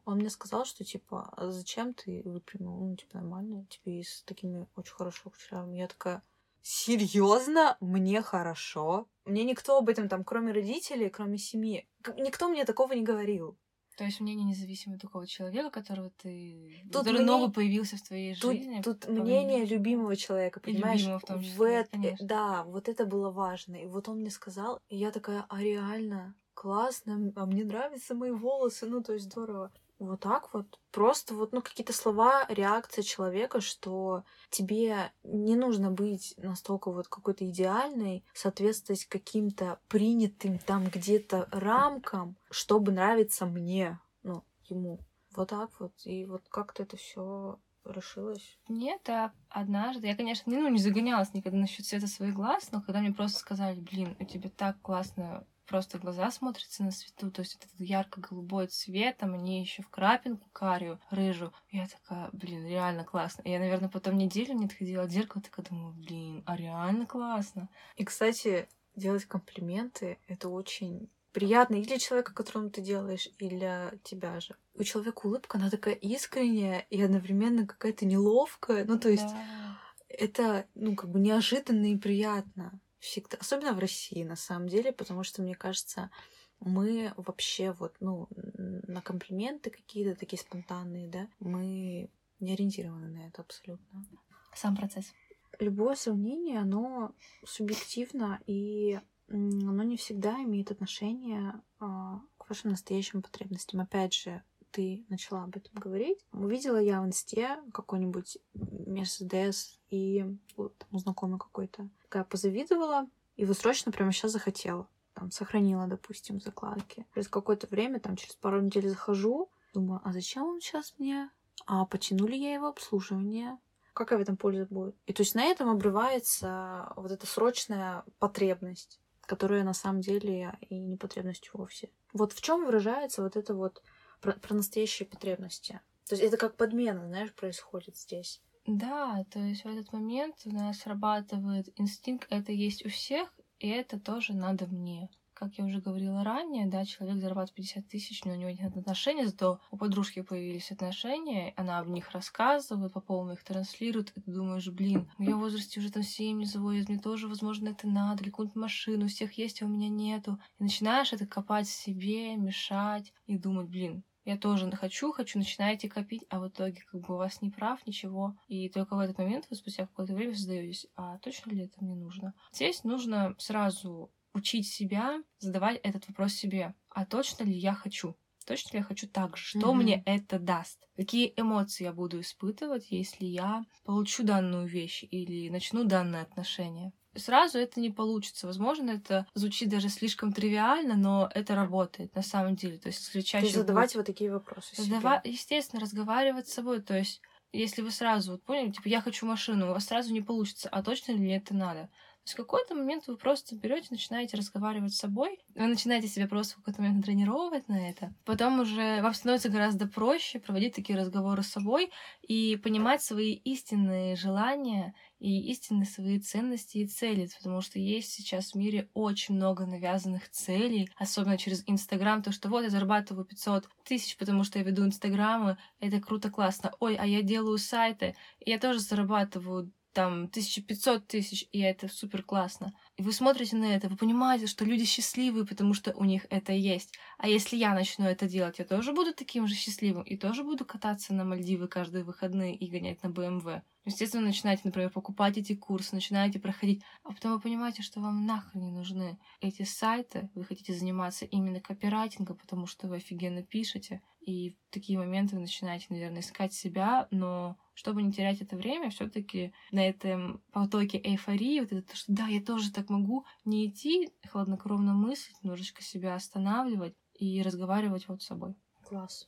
он 0.05 0.17
мне 0.17 0.29
сказал, 0.29 0.65
что 0.65 0.83
типа, 0.83 1.29
а 1.35 1.51
зачем 1.51 1.93
ты 1.93 2.21
выпрямил? 2.25 2.77
Ну, 2.77 2.95
типа, 2.95 3.17
нормально, 3.17 3.65
тебе 3.69 4.03
с 4.03 4.23
такими 4.23 4.67
очень 4.75 4.93
хорошими 4.93 5.31
кучерявыми. 5.31 5.77
Я 5.77 5.87
такая, 5.87 6.23
серьезно, 6.61 7.77
мне 7.79 8.21
хорошо. 8.21 9.07
Мне 9.25 9.43
никто 9.43 9.77
об 9.77 9.89
этом 9.89 10.09
там, 10.09 10.23
кроме 10.23 10.51
родителей, 10.51 11.09
кроме 11.09 11.37
семьи, 11.37 11.87
никто 12.17 12.49
мне 12.49 12.65
такого 12.65 12.93
не 12.93 13.03
говорил. 13.03 13.57
То 13.99 14.05
есть 14.05 14.21
мнение 14.21 14.45
независимого 14.45 14.97
такого 14.97 15.27
человека, 15.27 15.69
которого 15.69 16.09
ты... 16.21 16.81
Тут 16.89 17.03
мнение... 17.03 17.25
новый 17.25 17.51
появился 17.51 17.97
в 17.97 18.01
твоей 18.01 18.33
тут, 18.33 18.53
жизни. 18.53 18.81
Тут 18.81 19.09
мнение 19.09 19.65
любимого 19.65 20.15
человека, 20.15 20.61
понимаешь? 20.61 21.01
И 21.01 21.03
любимого 21.03 21.19
в 21.19 21.25
том 21.25 21.41
числе, 21.41 21.57
в 21.57 21.61
это... 21.63 22.15
Да, 22.21 22.63
вот 22.63 22.87
это 22.87 23.05
было 23.05 23.29
важно. 23.29 23.75
И 23.75 23.87
вот 23.87 24.07
он 24.07 24.19
мне 24.21 24.29
сказал, 24.29 24.79
и 24.87 24.95
я 24.95 25.11
такая, 25.11 25.45
а 25.49 25.61
реально, 25.61 26.33
классно, 26.53 27.33
а 27.35 27.45
мне 27.45 27.65
нравятся 27.65 28.15
мои 28.15 28.31
волосы, 28.31 28.85
ну, 28.85 29.03
то 29.03 29.11
есть 29.11 29.25
здорово 29.25 29.69
вот 29.99 30.21
так 30.21 30.53
вот. 30.53 30.79
Просто 30.91 31.35
вот, 31.35 31.51
ну, 31.51 31.61
какие-то 31.61 31.93
слова, 31.93 32.45
реакция 32.47 33.03
человека, 33.03 33.61
что 33.61 34.23
тебе 34.49 35.11
не 35.23 35.55
нужно 35.55 35.91
быть 35.91 36.33
настолько 36.37 36.91
вот 36.91 37.07
какой-то 37.07 37.47
идеальной, 37.47 38.25
соответствовать 38.33 39.05
каким-то 39.05 39.79
принятым 39.87 40.57
там 40.59 40.85
где-то 40.85 41.47
рамкам, 41.51 42.37
чтобы 42.49 42.91
нравиться 42.91 43.45
мне, 43.45 43.99
ну, 44.23 44.43
ему. 44.69 44.99
Вот 45.35 45.49
так 45.49 45.79
вот. 45.79 45.93
И 46.05 46.25
вот 46.25 46.47
как-то 46.49 46.83
это 46.83 46.97
все 46.97 47.59
решилось? 47.85 48.57
Нет, 48.67 49.07
а 49.09 49.31
однажды, 49.49 50.07
я, 50.07 50.15
конечно, 50.15 50.49
не, 50.49 50.57
ну, 50.57 50.69
не 50.69 50.79
загонялась 50.79 51.33
никогда 51.33 51.57
насчет 51.57 51.85
цвета 51.85 52.07
своих 52.07 52.33
глаз, 52.33 52.71
но 52.71 52.81
когда 52.81 52.99
мне 52.99 53.11
просто 53.11 53.39
сказали, 53.39 53.79
блин, 53.79 54.15
у 54.19 54.25
тебя 54.25 54.49
так 54.49 54.81
классно 54.81 55.45
просто 55.69 55.99
глаза 55.99 56.31
смотрятся 56.31 56.83
на 56.83 56.91
свету, 56.91 57.29
то 57.29 57.41
есть 57.41 57.55
этот 57.55 57.69
ярко-голубой 57.77 58.67
цвет, 58.67 59.17
там 59.17 59.35
они 59.35 59.61
еще 59.61 59.83
в 59.83 59.89
крапинку 59.89 60.49
карию, 60.51 60.99
рыжую. 61.11 61.53
Я 61.69 61.87
такая, 61.87 62.29
блин, 62.33 62.65
реально 62.67 63.03
классно. 63.05 63.43
И 63.43 63.51
я, 63.51 63.59
наверное, 63.59 63.89
потом 63.89 64.17
неделю 64.17 64.55
не 64.55 64.65
отходила 64.65 65.03
от 65.03 65.11
зеркала, 65.11 65.43
такая 65.43 65.65
думаю, 65.65 65.93
блин, 65.93 66.43
а 66.47 66.57
реально 66.57 67.05
классно. 67.05 67.69
И, 67.97 68.03
кстати, 68.03 68.67
делать 68.95 69.25
комплименты— 69.25 70.17
это 70.27 70.49
очень 70.49 71.07
приятно 71.31 71.75
и 71.75 71.85
для 71.85 71.99
человека, 71.99 72.33
которому 72.33 72.71
ты 72.71 72.81
делаешь, 72.81 73.29
и 73.37 73.47
для 73.47 73.93
тебя 74.03 74.39
же. 74.39 74.55
У 74.73 74.83
человека 74.83 75.27
улыбка, 75.27 75.59
она 75.59 75.69
такая 75.69 75.93
искренняя 75.93 76.79
и 76.89 76.99
одновременно 76.99 77.67
какая-то 77.67 78.05
неловкая. 78.05 78.85
Ну, 78.85 78.97
то 78.97 79.09
есть 79.09 79.23
Да. 79.23 79.77
это, 80.09 80.65
ну, 80.73 80.95
как 80.95 81.11
бы 81.11 81.19
неожиданно 81.19 81.93
и 81.93 81.97
приятно. 81.97 82.79
Всегда. 82.99 83.37
Особенно 83.39 83.73
в 83.73 83.79
России, 83.79 84.23
на 84.23 84.35
самом 84.35 84.67
деле, 84.67 84.91
потому 84.91 85.23
что, 85.23 85.41
мне 85.41 85.55
кажется, 85.55 86.11
мы 86.59 87.13
вообще 87.15 87.71
вот, 87.71 87.95
ну, 87.99 88.27
на 88.31 89.01
комплименты 89.01 89.69
какие-то 89.69 90.19
такие 90.19 90.39
спонтанные, 90.39 91.07
да, 91.07 91.27
мы 91.39 92.09
не 92.39 92.53
ориентированы 92.53 93.07
на 93.07 93.27
это 93.27 93.41
абсолютно. 93.41 94.05
Сам 94.53 94.75
процесс. 94.75 95.13
Любое 95.59 95.95
сравнение, 95.95 96.59
оно 96.59 97.13
субъективно, 97.45 98.39
и 98.45 98.99
оно 99.29 99.83
не 99.83 99.97
всегда 99.97 100.41
имеет 100.43 100.71
отношение 100.71 101.53
а, 101.79 102.21
к 102.37 102.49
вашим 102.49 102.71
настоящим 102.71 103.21
потребностям. 103.21 103.79
Опять 103.79 104.13
же, 104.13 104.43
ты 104.71 105.05
начала 105.09 105.43
об 105.43 105.55
этом 105.55 105.73
говорить. 105.73 106.19
Увидела 106.31 106.77
я 106.77 107.01
в 107.01 107.05
инсте 107.05 107.57
какой-нибудь 107.73 108.37
Мерседес, 108.53 109.79
и 109.89 110.25
вот 110.55 110.77
там 110.77 110.87
у 110.91 110.99
знакомой 110.99 111.39
какой-то. 111.39 111.89
Такая 112.03 112.23
позавидовала, 112.23 113.07
и 113.35 113.45
вот 113.45 113.57
срочно 113.57 113.91
прямо 113.91 114.11
сейчас 114.11 114.31
захотела. 114.31 114.87
Там 115.13 115.31
сохранила, 115.31 115.87
допустим, 115.87 116.39
закладки. 116.39 117.05
Через 117.13 117.27
какое-то 117.27 117.67
время, 117.67 117.99
там 117.99 118.15
через 118.15 118.35
пару 118.35 118.61
недель 118.61 118.87
захожу, 118.89 119.49
думаю, 119.73 120.01
а 120.03 120.13
зачем 120.13 120.43
он 120.43 120.61
сейчас 120.61 120.93
мне? 120.97 121.29
А 121.65 121.85
потянули 121.85 122.35
я 122.35 122.53
его 122.53 122.67
обслуживание? 122.67 123.57
Какая 123.93 124.17
в 124.17 124.21
этом 124.21 124.37
польза 124.37 124.65
будет? 124.69 124.95
И 125.07 125.13
то 125.13 125.23
есть 125.23 125.35
на 125.35 125.43
этом 125.43 125.69
обрывается 125.69 126.93
вот 126.95 127.11
эта 127.11 127.27
срочная 127.27 128.03
потребность, 128.17 128.99
которая 129.21 129.63
на 129.63 129.73
самом 129.73 130.01
деле 130.01 130.57
и 130.61 130.79
не 130.79 130.95
потребность 130.95 131.49
вовсе. 131.53 131.89
Вот 132.13 132.33
в 132.33 132.41
чем 132.41 132.65
выражается 132.65 133.21
вот 133.21 133.35
это 133.35 133.53
вот 133.53 133.83
про, 134.21 134.33
про 134.33 134.55
настоящие 134.55 135.07
потребности? 135.07 135.81
То 136.07 136.15
есть 136.15 136.23
это 136.23 136.37
как 136.37 136.57
подмена, 136.57 137.07
знаешь, 137.07 137.33
происходит 137.33 137.97
здесь. 137.97 138.41
Да, 138.65 139.25
то 139.31 139.39
есть 139.39 139.63
в 139.63 139.67
этот 139.67 139.93
момент 139.93 140.35
у 140.45 140.51
нас 140.51 140.79
срабатывает 140.79 141.69
инстинкт, 141.79 142.27
это 142.29 142.51
есть 142.51 142.85
у 142.85 142.89
всех, 142.89 143.33
и 143.59 143.67
это 143.67 143.99
тоже 143.99 144.33
надо 144.33 144.67
мне. 144.67 145.09
Как 145.33 145.53
я 145.57 145.63
уже 145.63 145.79
говорила 145.79 146.23
ранее, 146.23 146.67
да, 146.67 146.83
человек 146.83 147.21
зарабатывает 147.21 147.55
50 147.55 147.87
тысяч, 147.87 148.25
но 148.25 148.33
у 148.33 148.35
него 148.35 148.49
нет 148.49 148.75
отношений, 148.75 149.25
зато 149.25 149.59
у 149.71 149.77
подружки 149.77 150.21
появились 150.21 150.69
отношения, 150.69 151.53
она 151.55 151.79
об 151.79 151.87
них 151.87 152.11
рассказывает, 152.11 152.91
по 152.91 152.99
полной 152.99 153.35
их 153.35 153.43
транслирует, 153.43 154.11
и 154.15 154.21
ты 154.21 154.31
думаешь, 154.31 154.67
блин, 154.67 155.09
в 155.17 155.21
ее 155.21 155.35
возрасте 155.35 155.79
уже 155.79 155.91
там 155.91 156.03
семьи 156.03 156.45
заводят, 156.45 156.89
мне 156.89 156.99
тоже, 156.99 157.27
возможно, 157.27 157.69
это 157.69 157.87
надо, 157.87 158.23
или 158.23 158.29
какую-нибудь 158.29 158.61
машину, 158.61 159.05
у 159.05 159.07
всех 159.07 159.33
есть, 159.37 159.61
а 159.61 159.65
у 159.65 159.69
меня 159.69 159.89
нету. 159.89 160.39
И 160.59 160.63
начинаешь 160.63 161.13
это 161.13 161.25
копать 161.25 161.67
в 161.67 161.71
себе, 161.71 162.35
мешать, 162.35 163.13
и 163.25 163.37
думать, 163.37 163.67
блин, 163.67 164.03
я 164.29 164.37
тоже 164.37 164.69
хочу, 164.71 165.11
хочу, 165.11 165.39
начинаете 165.39 165.89
копить, 165.89 166.25
а 166.29 166.39
в 166.39 166.47
итоге 166.47 166.81
как 166.85 167.01
бы 167.01 167.15
у 167.15 167.17
вас 167.17 167.41
не 167.41 167.49
прав, 167.49 167.85
ничего. 167.87 168.35
И 168.47 168.69
только 168.69 168.95
в 168.95 168.99
этот 168.99 169.17
момент 169.17 169.47
вы 169.49 169.55
спустя 169.55 169.85
какое-то 169.87 170.13
время 170.13 170.35
создаетесь, 170.35 170.87
а 170.95 171.17
точно 171.19 171.51
ли 171.51 171.63
это 171.65 171.83
мне 171.83 171.95
нужно? 171.95 172.33
Здесь 172.53 172.83
нужно 172.83 173.35
сразу 173.37 174.13
учить 174.33 174.67
себя 174.67 175.23
задавать 175.39 175.79
этот 175.83 176.07
вопрос 176.07 176.33
себе. 176.33 176.75
А 176.89 177.05
точно 177.05 177.43
ли 177.43 177.53
я 177.53 177.73
хочу? 177.73 178.15
Точно 178.45 178.73
ли 178.73 178.77
я 178.79 178.83
хочу 178.83 179.07
так 179.07 179.37
же? 179.37 179.43
Что 179.45 179.73
Мгм. 179.73 179.73
мне 179.73 180.03
это 180.05 180.39
даст? 180.39 180.87
Какие 180.95 181.33
эмоции 181.35 181.83
я 181.83 181.93
буду 181.93 182.19
испытывать, 182.21 182.91
если 182.91 183.25
я 183.25 183.65
получу 183.83 184.23
данную 184.23 184.67
вещь 184.67 185.03
или 185.09 185.49
начну 185.49 185.83
данное 185.83 186.21
отношение? 186.21 186.93
Сразу 187.15 187.57
это 187.57 187.79
не 187.79 187.89
получится. 187.89 188.47
Возможно, 188.47 188.91
это 188.91 189.25
звучит 189.33 189.69
даже 189.69 189.89
слишком 189.89 190.31
тривиально, 190.31 190.95
но 190.95 191.29
это 191.33 191.55
работает 191.55 192.13
на 192.15 192.21
самом 192.21 192.55
деле. 192.55 192.77
То 192.77 192.87
есть, 192.89 192.99
если 193.05 193.21
То 193.21 193.25
чаще 193.27 193.45
есть 193.47 193.55
задавать 193.55 193.95
вот 193.95 194.05
такие 194.05 194.31
вопросы 194.31 194.75
себе. 194.75 194.95
Задава- 194.95 195.21
естественно, 195.23 195.81
разговаривать 195.81 196.47
с 196.47 196.53
собой. 196.53 196.81
То 196.81 196.97
есть, 196.97 197.21
если 197.51 197.81
вы 197.81 197.91
сразу, 197.91 198.33
вот 198.33 198.43
поняли, 198.43 198.71
типа, 198.71 198.87
я 198.87 199.01
хочу 199.01 199.25
машину, 199.25 199.65
у 199.69 199.73
вас 199.73 199.85
сразу 199.85 200.13
не 200.13 200.21
получится, 200.21 200.69
а 200.69 200.83
точно 200.83 201.13
ли 201.13 201.29
это 201.31 201.55
надо? 201.55 201.89
То 202.23 202.31
есть 202.31 202.33
в 202.33 202.37
какой-то 202.37 202.75
момент 202.75 203.07
вы 203.07 203.17
просто 203.17 203.55
берете, 203.55 203.87
начинаете 203.91 204.37
разговаривать 204.37 204.93
с 204.93 204.99
собой, 204.99 205.39
вы 205.55 205.67
начинаете 205.67 206.07
себя 206.07 206.27
просто 206.27 206.53
в 206.53 206.57
какой-то 206.57 206.81
момент 206.81 207.05
тренировать 207.05 207.67
на 207.67 207.89
это. 207.89 208.13
Потом 208.25 208.59
уже 208.59 209.01
вам 209.01 209.13
становится 209.13 209.49
гораздо 209.49 209.87
проще 209.87 210.39
проводить 210.39 210.75
такие 210.75 210.97
разговоры 210.99 211.43
с 211.43 211.47
собой 211.47 211.91
и 212.21 212.55
понимать 212.57 213.01
свои 213.01 213.33
истинные 213.33 214.15
желания 214.15 214.93
и 215.19 215.49
истинные 215.51 215.85
свои 215.85 216.19
ценности 216.19 216.77
и 216.77 216.87
цели, 216.87 217.29
потому 217.37 217.61
что 217.61 217.79
есть 217.79 218.11
сейчас 218.11 218.51
в 218.51 218.55
мире 218.55 218.89
очень 218.93 219.35
много 219.35 219.65
навязанных 219.65 220.29
целей, 220.29 220.89
особенно 220.95 221.37
через 221.37 221.63
Инстаграм, 221.67 222.21
то, 222.21 222.31
что 222.31 222.49
вот 222.49 222.61
я 222.61 222.69
зарабатываю 222.69 223.25
500 223.25 223.69
тысяч, 223.83 224.17
потому 224.17 224.43
что 224.43 224.59
я 224.59 224.65
веду 224.65 224.85
Инстаграмы, 224.85 225.57
это 225.79 225.99
круто, 225.99 226.29
классно. 226.29 226.71
Ой, 226.79 226.95
а 226.95 227.05
я 227.05 227.21
делаю 227.21 227.57
сайты, 227.57 228.15
я 228.39 228.59
тоже 228.59 228.79
зарабатываю 228.79 229.71
там 229.99 230.29
1500 230.29 231.07
тысяч, 231.07 231.45
и 231.51 231.59
это 231.59 231.89
супер 231.89 232.23
классно. 232.23 232.71
И 232.99 233.01
вы 233.01 233.13
смотрите 233.13 233.55
на 233.55 233.63
это, 233.63 233.87
вы 233.87 233.95
понимаете, 233.95 234.45
что 234.45 234.65
люди 234.65 234.83
счастливые, 234.83 235.45
потому 235.45 235.73
что 235.73 235.93
у 235.93 236.03
них 236.03 236.25
это 236.29 236.51
есть. 236.51 236.95
А 237.17 237.29
если 237.29 237.55
я 237.55 237.73
начну 237.73 238.03
это 238.03 238.27
делать, 238.27 238.59
я 238.59 238.65
тоже 238.65 238.91
буду 238.91 239.13
таким 239.13 239.47
же 239.47 239.55
счастливым, 239.55 240.03
и 240.03 240.17
тоже 240.17 240.43
буду 240.43 240.65
кататься 240.65 241.13
на 241.13 241.23
Мальдивы 241.23 241.69
каждые 241.69 242.03
выходные 242.03 242.57
и 242.57 242.69
гонять 242.69 243.01
на 243.01 243.09
БМВ. 243.09 243.61
Естественно, 243.85 244.27
начинаете, 244.27 244.63
например, 244.65 244.89
покупать 244.89 245.37
эти 245.37 245.55
курсы, 245.55 245.95
начинаете 245.95 246.39
проходить, 246.39 246.83
а 247.03 247.13
потом 247.13 247.35
вы 247.35 247.39
понимаете, 247.39 247.83
что 247.83 248.01
вам 248.01 248.25
нахрен 248.25 248.63
не 248.63 248.71
нужны 248.71 249.17
эти 249.39 249.63
сайты, 249.63 250.29
вы 250.35 250.43
хотите 250.43 250.73
заниматься 250.73 251.23
именно 251.23 251.61
копирайтингом, 251.61 252.35
потому 252.35 252.67
что 252.67 252.89
вы 252.89 252.97
офигенно 252.97 253.43
пишете, 253.43 254.01
и 254.19 254.51
в 254.51 254.73
такие 254.73 254.99
моменты 254.99 255.35
вы 255.35 255.41
начинаете, 255.41 255.87
наверное, 255.89 256.19
искать 256.19 256.53
себя, 256.53 257.07
но 257.09 257.57
чтобы 257.73 258.03
не 258.03 258.11
терять 258.11 258.41
это 258.41 258.57
время, 258.57 258.89
все 258.89 259.09
таки 259.09 259.53
на 259.71 259.87
этом 259.87 260.43
потоке 260.51 260.99
эйфории, 260.99 261.61
вот 261.61 261.71
это, 261.71 261.95
что 261.95 262.11
да, 262.11 262.27
я 262.27 262.41
тоже 262.41 262.71
так 262.71 262.88
могу, 262.89 263.25
не 263.45 263.67
идти, 263.67 264.11
хладнокровно 264.29 264.93
мыслить, 264.93 265.41
немножечко 265.43 265.81
себя 265.81 266.15
останавливать 266.15 266.95
и 267.13 267.41
разговаривать 267.41 268.07
вот 268.07 268.21
с 268.21 268.27
собой. 268.27 268.55
Класс. 268.83 269.27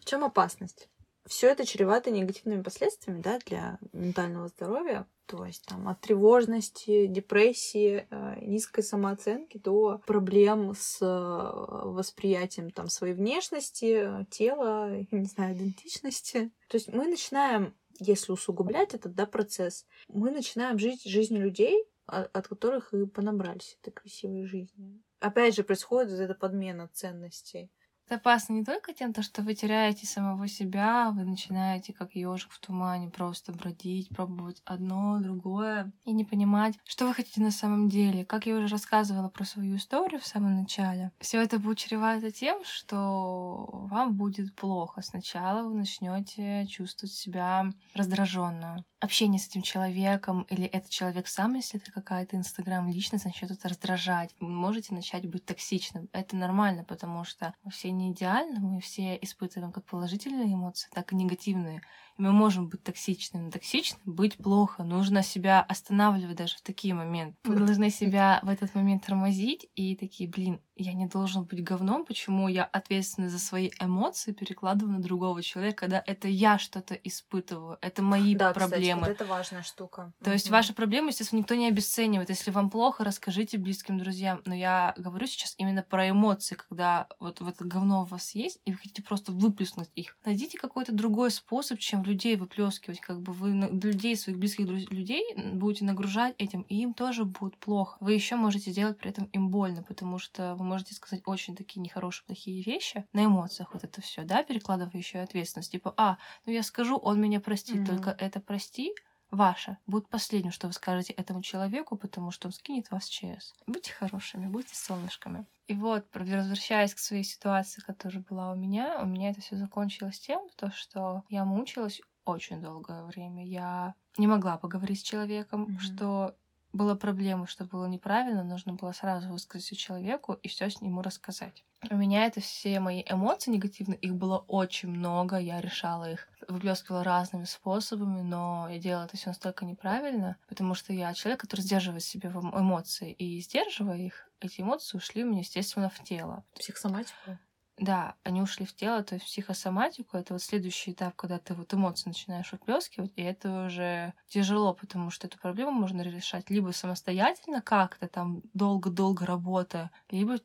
В 0.00 0.04
чем 0.04 0.24
опасность? 0.24 0.88
Все 1.26 1.48
это 1.48 1.66
чревато 1.66 2.10
негативными 2.10 2.62
последствиями 2.62 3.20
да, 3.20 3.38
для 3.44 3.78
ментального 3.92 4.48
здоровья. 4.48 5.06
То 5.26 5.44
есть 5.44 5.66
там 5.66 5.86
от 5.88 6.00
тревожности, 6.00 7.06
депрессии, 7.06 8.06
э, 8.10 8.38
низкой 8.40 8.82
самооценки 8.82 9.58
до 9.58 10.00
проблем 10.06 10.72
с 10.74 11.02
э, 11.02 11.86
восприятием 11.86 12.70
там, 12.70 12.88
своей 12.88 13.12
внешности, 13.12 14.26
тела, 14.30 14.90
не 15.10 15.26
знаю, 15.26 15.54
идентичности. 15.54 16.50
То 16.68 16.76
есть 16.76 16.90
мы 16.94 17.06
начинаем, 17.06 17.74
если 18.00 18.32
усугублять 18.32 18.94
этот 18.94 19.14
да, 19.14 19.26
процесс, 19.26 19.84
мы 20.08 20.30
начинаем 20.30 20.78
жить 20.78 21.04
жизнью 21.04 21.42
людей, 21.42 21.84
от 22.08 22.48
которых 22.48 22.92
и 22.94 23.06
понабрались 23.06 23.78
этой 23.80 23.92
красивой 23.92 24.44
жизни. 24.44 25.02
Опять 25.20 25.54
же, 25.54 25.62
происходит 25.62 26.10
вот 26.10 26.20
эта 26.20 26.34
подмена 26.34 26.88
ценностей. 26.88 27.70
Это 28.08 28.14
опасно 28.14 28.54
не 28.54 28.64
только 28.64 28.94
тем, 28.94 29.12
то, 29.12 29.22
что 29.22 29.42
вы 29.42 29.54
теряете 29.54 30.06
самого 30.06 30.48
себя, 30.48 31.10
вы 31.10 31.24
начинаете, 31.24 31.92
как 31.92 32.14
ежик 32.14 32.50
в 32.50 32.58
тумане, 32.58 33.10
просто 33.10 33.52
бродить, 33.52 34.08
пробовать 34.08 34.62
одно, 34.64 35.20
другое, 35.20 35.92
и 36.06 36.12
не 36.12 36.24
понимать, 36.24 36.78
что 36.84 37.06
вы 37.06 37.12
хотите 37.12 37.42
на 37.42 37.50
самом 37.50 37.90
деле. 37.90 38.24
Как 38.24 38.46
я 38.46 38.56
уже 38.56 38.68
рассказывала 38.68 39.28
про 39.28 39.44
свою 39.44 39.76
историю 39.76 40.20
в 40.20 40.26
самом 40.26 40.56
начале, 40.56 41.12
все 41.20 41.42
это 41.42 41.58
будет 41.58 41.76
чревато 41.76 42.30
тем, 42.30 42.64
что 42.64 43.68
вам 43.70 44.16
будет 44.16 44.54
плохо. 44.54 45.02
Сначала 45.02 45.68
вы 45.68 45.74
начнете 45.74 46.66
чувствовать 46.66 47.12
себя 47.12 47.66
раздраженно. 47.92 48.86
Общение 49.00 49.38
с 49.38 49.46
этим 49.46 49.62
человеком, 49.62 50.42
или 50.50 50.66
этот 50.66 50.90
человек 50.90 51.28
сам, 51.28 51.54
если 51.54 51.80
это 51.80 51.92
какая-то 51.92 52.36
инстаграм-личность, 52.36 53.24
начнет 53.24 53.52
это 53.52 53.68
раздражать. 53.68 54.34
Вы 54.40 54.48
можете 54.48 54.92
начать 54.92 55.24
быть 55.24 55.44
токсичным. 55.44 56.08
Это 56.12 56.34
нормально, 56.34 56.82
потому 56.82 57.22
что 57.22 57.54
мы 57.62 57.70
все 57.70 57.92
не 57.92 58.10
идеальны, 58.10 58.58
мы 58.58 58.80
все 58.80 59.14
испытываем 59.22 59.70
как 59.70 59.84
положительные 59.84 60.52
эмоции, 60.52 60.88
так 60.92 61.12
и 61.12 61.16
негативные. 61.16 61.80
Мы 62.18 62.32
можем 62.32 62.68
быть 62.68 62.82
токсичными. 62.82 63.50
Токсичным 63.50 64.00
быть 64.04 64.36
плохо. 64.36 64.82
Нужно 64.82 65.22
себя 65.22 65.62
останавливать 65.62 66.36
даже 66.36 66.56
в 66.56 66.62
такие 66.62 66.94
моменты. 66.94 67.36
Вы 67.44 67.56
должны 67.56 67.90
себя 67.90 68.40
в 68.42 68.48
этот 68.48 68.74
момент 68.74 69.06
тормозить 69.06 69.68
и 69.74 69.96
такие, 69.96 70.28
блин, 70.28 70.60
я 70.78 70.92
не 70.92 71.06
должен 71.06 71.44
быть 71.44 71.62
говном, 71.62 72.04
почему 72.04 72.48
я 72.48 72.64
ответственность 72.64 73.32
за 73.32 73.40
свои 73.40 73.70
эмоции 73.80 74.32
перекладываю 74.32 74.94
на 74.94 75.02
другого 75.02 75.42
человека, 75.42 75.80
когда 75.80 76.02
это 76.06 76.28
я 76.28 76.58
что-то 76.58 76.94
испытываю, 76.94 77.78
это 77.80 78.02
мои 78.02 78.34
да, 78.36 78.52
проблемы. 78.52 79.02
Кстати, 79.02 79.16
вот 79.16 79.20
это 79.20 79.24
важная 79.24 79.62
штука. 79.62 80.12
То 80.22 80.32
есть 80.32 80.50
ваши 80.50 80.72
проблемы, 80.72 81.08
естественно, 81.08 81.40
никто 81.40 81.56
не 81.56 81.66
обесценивает. 81.66 82.30
Если 82.30 82.50
вам 82.50 82.70
плохо, 82.70 83.02
расскажите 83.02 83.58
близким 83.58 83.98
друзьям. 83.98 84.40
Но 84.44 84.54
я 84.54 84.94
говорю 84.96 85.26
сейчас 85.26 85.54
именно 85.58 85.82
про 85.82 86.08
эмоции, 86.08 86.54
когда 86.54 87.08
вот, 87.18 87.40
вот 87.40 87.56
это 87.56 87.64
говно 87.64 88.02
у 88.02 88.04
вас 88.04 88.34
есть, 88.34 88.60
и 88.64 88.72
вы 88.72 88.78
хотите 88.78 89.02
просто 89.02 89.32
выплеснуть 89.32 89.90
их. 89.94 90.16
Найдите 90.24 90.58
какой-то 90.58 90.92
другой 90.92 91.32
способ, 91.32 91.80
чем 91.80 92.02
людей 92.08 92.36
выплескивать. 92.36 93.00
Как 93.00 93.20
бы 93.20 93.32
вы 93.32 93.50
людей, 93.50 94.16
своих 94.16 94.38
близких 94.38 94.66
друз- 94.66 94.92
людей 94.92 95.22
будете 95.52 95.84
нагружать 95.84 96.34
этим, 96.38 96.62
и 96.62 96.76
им 96.76 96.94
тоже 96.94 97.24
будет 97.24 97.56
плохо. 97.58 97.96
Вы 98.00 98.14
еще 98.14 98.36
можете 98.36 98.70
сделать 98.70 98.98
при 98.98 99.10
этом 99.10 99.26
им 99.26 99.50
больно, 99.50 99.82
потому 99.82 100.18
что 100.18 100.54
вы 100.56 100.64
можете 100.64 100.94
сказать 100.94 101.22
очень 101.26 101.54
такие 101.56 101.80
нехорошие, 101.80 102.26
плохие 102.26 102.62
вещи 102.62 103.04
на 103.12 103.24
эмоциях, 103.24 103.72
вот 103.74 103.84
это 103.84 104.00
все, 104.00 104.24
да, 104.24 104.42
перекладывающая 104.42 105.22
ответственность. 105.22 105.72
Типа, 105.72 105.94
а, 105.96 106.18
ну 106.46 106.52
я 106.52 106.62
скажу, 106.62 106.96
он 106.96 107.20
меня 107.20 107.40
простит, 107.40 107.76
mm-hmm. 107.76 107.86
только 107.86 108.10
это 108.10 108.40
прости, 108.40 108.92
ваше 109.30 109.78
будет 109.86 110.08
последним, 110.08 110.52
что 110.52 110.66
вы 110.66 110.72
скажете 110.72 111.12
этому 111.12 111.42
человеку, 111.42 111.96
потому 111.96 112.30
что 112.30 112.48
он 112.48 112.52
скинет 112.52 112.90
вас 112.90 113.04
в 113.04 113.10
ЧС. 113.10 113.54
Будьте 113.66 113.92
хорошими, 113.92 114.46
будьте 114.46 114.74
солнышками. 114.74 115.46
И 115.66 115.74
вот, 115.74 116.06
возвращаясь 116.14 116.94
к 116.94 116.98
своей 116.98 117.24
ситуации, 117.24 117.82
которая 117.82 118.22
была 118.22 118.52
у 118.52 118.56
меня, 118.56 119.00
у 119.02 119.06
меня 119.06 119.30
это 119.30 119.40
все 119.40 119.56
закончилось 119.56 120.18
тем, 120.18 120.48
то, 120.56 120.70
что 120.70 121.24
я 121.28 121.44
мучилась 121.44 122.00
очень 122.24 122.62
долгое 122.62 123.04
время. 123.04 123.44
Я 123.44 123.94
не 124.16 124.26
могла 124.26 124.56
поговорить 124.56 125.00
с 125.00 125.02
человеком, 125.02 125.64
mm-hmm. 125.64 125.78
что 125.78 126.36
было 126.72 126.94
проблемы, 126.94 127.46
что 127.46 127.64
было 127.64 127.86
неправильно, 127.86 128.44
нужно 128.44 128.74
было 128.74 128.92
сразу 128.92 129.28
высказать 129.28 129.78
человеку 129.78 130.34
и 130.34 130.48
все 130.48 130.68
с 130.70 130.80
нему 130.80 131.02
рассказать. 131.02 131.64
У 131.90 131.96
меня 131.96 132.26
это 132.26 132.40
все 132.40 132.80
мои 132.80 133.04
эмоции 133.08 133.52
негативные, 133.52 133.98
их 133.98 134.14
было 134.16 134.38
очень 134.38 134.88
много, 134.88 135.36
я 135.38 135.60
решала 135.60 136.10
их, 136.10 136.28
выплескивала 136.48 137.04
разными 137.04 137.44
способами, 137.44 138.20
но 138.22 138.68
я 138.68 138.78
делала 138.78 139.04
это 139.04 139.16
все 139.16 139.30
настолько 139.30 139.64
неправильно, 139.64 140.38
потому 140.48 140.74
что 140.74 140.92
я 140.92 141.14
человек, 141.14 141.40
который 141.40 141.60
сдерживает 141.60 142.02
себе 142.02 142.30
эмоции, 142.30 143.12
и 143.12 143.40
сдерживая 143.40 143.98
их, 143.98 144.28
эти 144.40 144.60
эмоции 144.60 144.96
ушли 144.96 145.22
мне, 145.22 145.40
естественно, 145.40 145.88
в 145.88 146.00
тело. 146.02 146.44
Психосоматику? 146.54 147.38
Да, 147.76 148.16
они 148.24 148.42
ушли 148.42 148.66
в 148.66 148.74
тело, 148.74 149.04
то 149.04 149.14
есть 149.14 149.26
психосоматику. 149.26 150.16
Это 150.16 150.34
вот 150.34 150.42
следующий 150.42 150.90
этап, 150.92 151.14
когда 151.14 151.38
ты 151.38 151.54
вот 151.54 151.72
эмоции 151.72 152.08
начинаешь 152.08 152.50
выплескивать, 152.50 153.12
и 153.14 153.22
это 153.22 153.66
уже 153.66 154.14
тяжело, 154.26 154.74
потому 154.74 155.10
что 155.10 155.28
эту 155.28 155.38
проблему 155.38 155.70
можно 155.70 156.02
решать 156.02 156.50
либо 156.50 156.72
самостоятельно 156.72 157.62
как-то 157.62 158.08
там 158.08 158.42
долго-долго 158.52 159.24
работая, 159.26 159.92
либо 160.10 160.38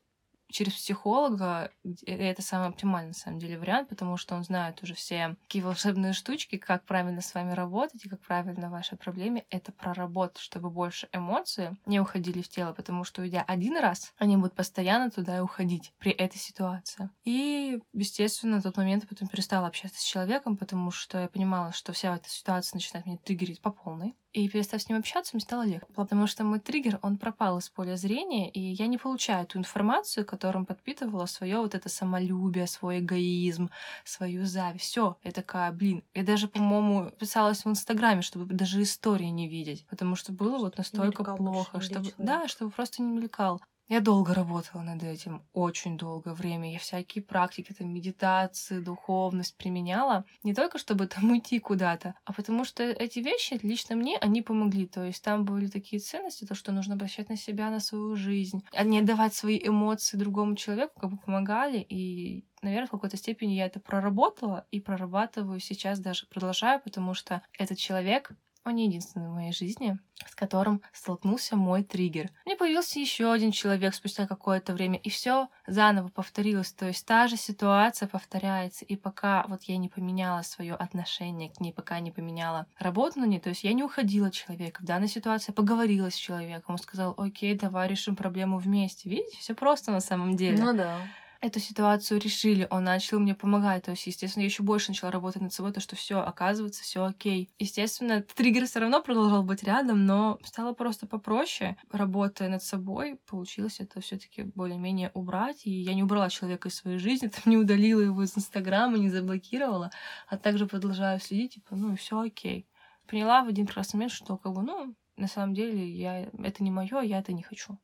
через 0.53 0.73
психолога, 0.73 1.71
это 2.05 2.41
самый 2.41 2.69
оптимальный, 2.69 3.09
на 3.09 3.13
самом 3.13 3.39
деле, 3.39 3.57
вариант, 3.57 3.89
потому 3.89 4.17
что 4.17 4.35
он 4.35 4.43
знает 4.43 4.81
уже 4.83 4.93
все 4.93 5.35
такие 5.41 5.63
волшебные 5.63 6.13
штучки, 6.13 6.57
как 6.57 6.85
правильно 6.85 7.21
с 7.21 7.33
вами 7.33 7.53
работать 7.53 8.05
и 8.05 8.09
как 8.09 8.21
правильно 8.21 8.69
вашей 8.69 8.97
проблеме 8.97 9.45
это 9.49 9.71
проработать, 9.71 10.37
чтобы 10.37 10.69
больше 10.69 11.09
эмоции 11.11 11.75
не 11.85 11.99
уходили 11.99 12.41
в 12.41 12.49
тело, 12.49 12.73
потому 12.73 13.03
что, 13.03 13.21
уйдя 13.21 13.41
один 13.41 13.77
раз, 13.77 14.13
они 14.17 14.37
будут 14.37 14.53
постоянно 14.53 15.09
туда 15.09 15.37
и 15.37 15.41
уходить 15.41 15.93
при 15.97 16.11
этой 16.11 16.37
ситуации. 16.37 17.09
И, 17.25 17.79
естественно, 17.93 18.59
в 18.59 18.63
тот 18.63 18.77
момент 18.77 19.03
я 19.03 19.09
потом 19.09 19.27
перестала 19.27 19.67
общаться 19.67 19.99
с 19.99 20.03
человеком, 20.05 20.55
потому 20.57 20.91
что 20.91 21.19
я 21.19 21.27
понимала, 21.27 21.71
что 21.73 21.93
вся 21.93 22.15
эта 22.15 22.29
ситуация 22.29 22.77
начинает 22.77 23.05
меня 23.05 23.17
триггерить 23.17 23.61
по 23.61 23.71
полной. 23.71 24.15
И 24.33 24.49
перестав 24.49 24.81
с 24.81 24.89
ним 24.89 24.97
общаться, 24.97 25.35
мне 25.35 25.41
стало 25.41 25.63
легче. 25.63 25.85
Потому 25.93 26.25
что 26.25 26.43
мой 26.43 26.59
триггер, 26.59 26.97
он 27.03 27.17
пропал 27.17 27.59
из 27.59 27.69
поля 27.69 27.95
зрения, 27.95 28.49
и 28.49 28.59
я 28.59 28.87
не 28.87 28.97
получаю 28.97 29.45
ту 29.45 29.59
информацию, 29.59 30.25
которым 30.25 30.65
подпитывала 30.65 31.27
свое 31.27 31.59
вот 31.59 31.75
это 31.75 31.87
самолюбие, 31.87 32.65
свой 32.65 32.99
эгоизм, 32.99 33.69
свою 34.03 34.45
зависть. 34.45 34.85
Все, 34.85 35.17
я 35.23 35.31
такая, 35.31 35.71
блин, 35.71 36.03
я 36.15 36.23
даже, 36.23 36.47
по-моему, 36.47 37.11
писалась 37.11 37.63
в 37.63 37.69
Инстаграме, 37.69 38.23
чтобы 38.23 38.45
даже 38.53 38.81
истории 38.81 39.25
не 39.27 39.47
видеть, 39.47 39.85
потому 39.87 40.15
что 40.15 40.31
было 40.31 40.57
вот 40.57 40.77
настолько 40.77 41.25
плохо, 41.25 41.79
чтобы, 41.79 42.13
да, 42.17 42.47
чтобы 42.47 42.71
просто 42.71 43.03
не 43.03 43.11
мелькал. 43.11 43.61
Я 43.89 43.99
долго 43.99 44.33
работала 44.33 44.81
над 44.81 45.03
этим, 45.03 45.45
очень 45.51 45.97
долгое 45.97 46.33
время. 46.33 46.71
Я 46.71 46.79
всякие 46.79 47.21
практики, 47.21 47.73
там, 47.77 47.93
медитации, 47.93 48.79
духовность 48.79 49.57
применяла. 49.57 50.25
Не 50.43 50.53
только 50.53 50.77
чтобы 50.77 51.07
там 51.07 51.31
уйти 51.31 51.59
куда-то, 51.59 52.15
а 52.23 52.33
потому 52.33 52.63
что 52.63 52.83
эти 52.83 53.19
вещи 53.19 53.59
лично 53.61 53.95
мне, 53.95 54.17
они 54.17 54.41
помогли. 54.41 54.87
То 54.87 55.03
есть 55.03 55.23
там 55.23 55.43
были 55.43 55.67
такие 55.67 55.99
ценности, 55.99 56.45
то, 56.45 56.55
что 56.55 56.71
нужно 56.71 56.95
обращать 56.95 57.29
на 57.29 57.35
себя, 57.35 57.69
на 57.69 57.81
свою 57.81 58.15
жизнь, 58.15 58.63
а 58.71 58.83
не 58.83 58.99
отдавать 58.99 59.33
свои 59.33 59.59
эмоции 59.61 60.17
другому 60.17 60.55
человеку, 60.55 60.99
как 60.99 61.11
бы 61.11 61.17
помогали. 61.17 61.85
И 61.89 62.45
наверное, 62.61 62.87
в 62.87 62.91
какой-то 62.91 63.17
степени 63.17 63.53
я 63.53 63.65
это 63.65 63.81
проработала 63.81 64.65
и 64.71 64.79
прорабатываю 64.79 65.59
сейчас 65.59 65.99
даже 65.99 66.25
продолжаю, 66.27 66.81
потому 66.81 67.13
что 67.13 67.41
этот 67.57 67.77
человек 67.77 68.31
он 68.65 68.75
не 68.75 68.87
единственный 68.87 69.29
в 69.29 69.33
моей 69.33 69.51
жизни, 69.51 69.97
с 70.25 70.35
которым 70.35 70.81
столкнулся 70.93 71.55
мой 71.55 71.83
триггер. 71.83 72.29
Мне 72.45 72.55
появился 72.55 72.99
еще 72.99 73.31
один 73.31 73.51
человек 73.51 73.93
спустя 73.93 74.27
какое-то 74.27 74.73
время, 74.73 74.97
и 74.97 75.09
все 75.09 75.49
заново 75.67 76.09
повторилось. 76.09 76.71
То 76.71 76.87
есть 76.87 77.05
та 77.05 77.27
же 77.27 77.35
ситуация 77.37 78.07
повторяется. 78.07 78.85
И 78.85 78.95
пока 78.95 79.45
вот 79.47 79.63
я 79.63 79.77
не 79.77 79.89
поменяла 79.89 80.41
свое 80.41 80.75
отношение 80.75 81.49
к 81.49 81.59
ней, 81.59 81.73
пока 81.73 81.99
не 81.99 82.11
поменяла 82.11 82.67
работу 82.79 83.19
на 83.19 83.25
ней, 83.25 83.39
то 83.39 83.49
есть 83.49 83.63
я 83.63 83.73
не 83.73 83.83
уходила 83.83 84.27
от 84.27 84.33
человека. 84.33 84.81
В 84.81 84.85
данной 84.85 85.07
ситуации 85.07 85.51
поговорила 85.51 86.09
с 86.09 86.15
человеком, 86.15 86.75
он 86.75 86.77
сказал, 86.77 87.13
окей, 87.17 87.55
давай 87.55 87.87
решим 87.87 88.15
проблему 88.15 88.57
вместе. 88.57 89.09
Видите, 89.09 89.37
все 89.39 89.53
просто 89.53 89.91
на 89.91 89.99
самом 89.99 90.35
деле. 90.35 90.61
Ну 90.61 90.73
да 90.73 90.99
эту 91.43 91.59
ситуацию 91.59 92.21
решили, 92.21 92.67
он 92.69 92.85
начал 92.85 93.19
мне 93.19 93.35
помогать. 93.35 93.83
То 93.83 93.91
есть, 93.91 94.07
естественно, 94.07 94.43
я 94.43 94.47
еще 94.47 94.63
больше 94.63 94.91
начала 94.91 95.11
работать 95.11 95.41
над 95.41 95.51
собой, 95.51 95.73
то 95.73 95.81
что 95.81 95.97
все, 95.97 96.21
оказывается, 96.21 96.83
все 96.83 97.03
окей. 97.03 97.51
Естественно, 97.59 98.21
триггер 98.21 98.65
все 98.65 98.79
равно 98.79 99.01
продолжал 99.01 99.43
быть 99.43 99.61
рядом, 99.61 100.05
но 100.05 100.39
стало 100.45 100.71
просто 100.73 101.05
попроще. 101.05 101.75
Работая 101.91 102.47
над 102.47 102.63
собой, 102.63 103.19
получилось 103.27 103.81
это 103.81 103.99
все-таки 103.99 104.43
более-менее 104.43 105.11
убрать. 105.13 105.65
И 105.65 105.71
я 105.71 105.93
не 105.93 106.03
убрала 106.03 106.29
человека 106.29 106.69
из 106.69 106.75
своей 106.75 106.97
жизни, 106.97 107.27
там 107.43 107.43
не 107.45 107.57
удалила 107.57 107.99
его 107.99 108.23
из 108.23 108.37
Инстаграма, 108.37 108.97
не 108.97 109.09
заблокировала, 109.09 109.91
а 110.29 110.37
также 110.37 110.65
продолжаю 110.65 111.19
следить, 111.19 111.55
типа, 111.55 111.75
ну, 111.75 111.95
все 111.97 112.21
окей. 112.21 112.69
Поняла 113.05 113.43
в 113.43 113.49
один 113.49 113.65
прекрасный 113.65 113.97
момент, 113.97 114.13
что 114.13 114.37
как 114.37 114.53
бы, 114.53 114.63
ну, 114.63 114.95
на 115.17 115.27
самом 115.27 115.53
деле, 115.53 115.91
я 115.91 116.21
это 116.21 116.63
не 116.63 116.71
мое, 116.71 117.01
я 117.01 117.19
это 117.19 117.33
не 117.33 117.43
хочу. 117.43 117.77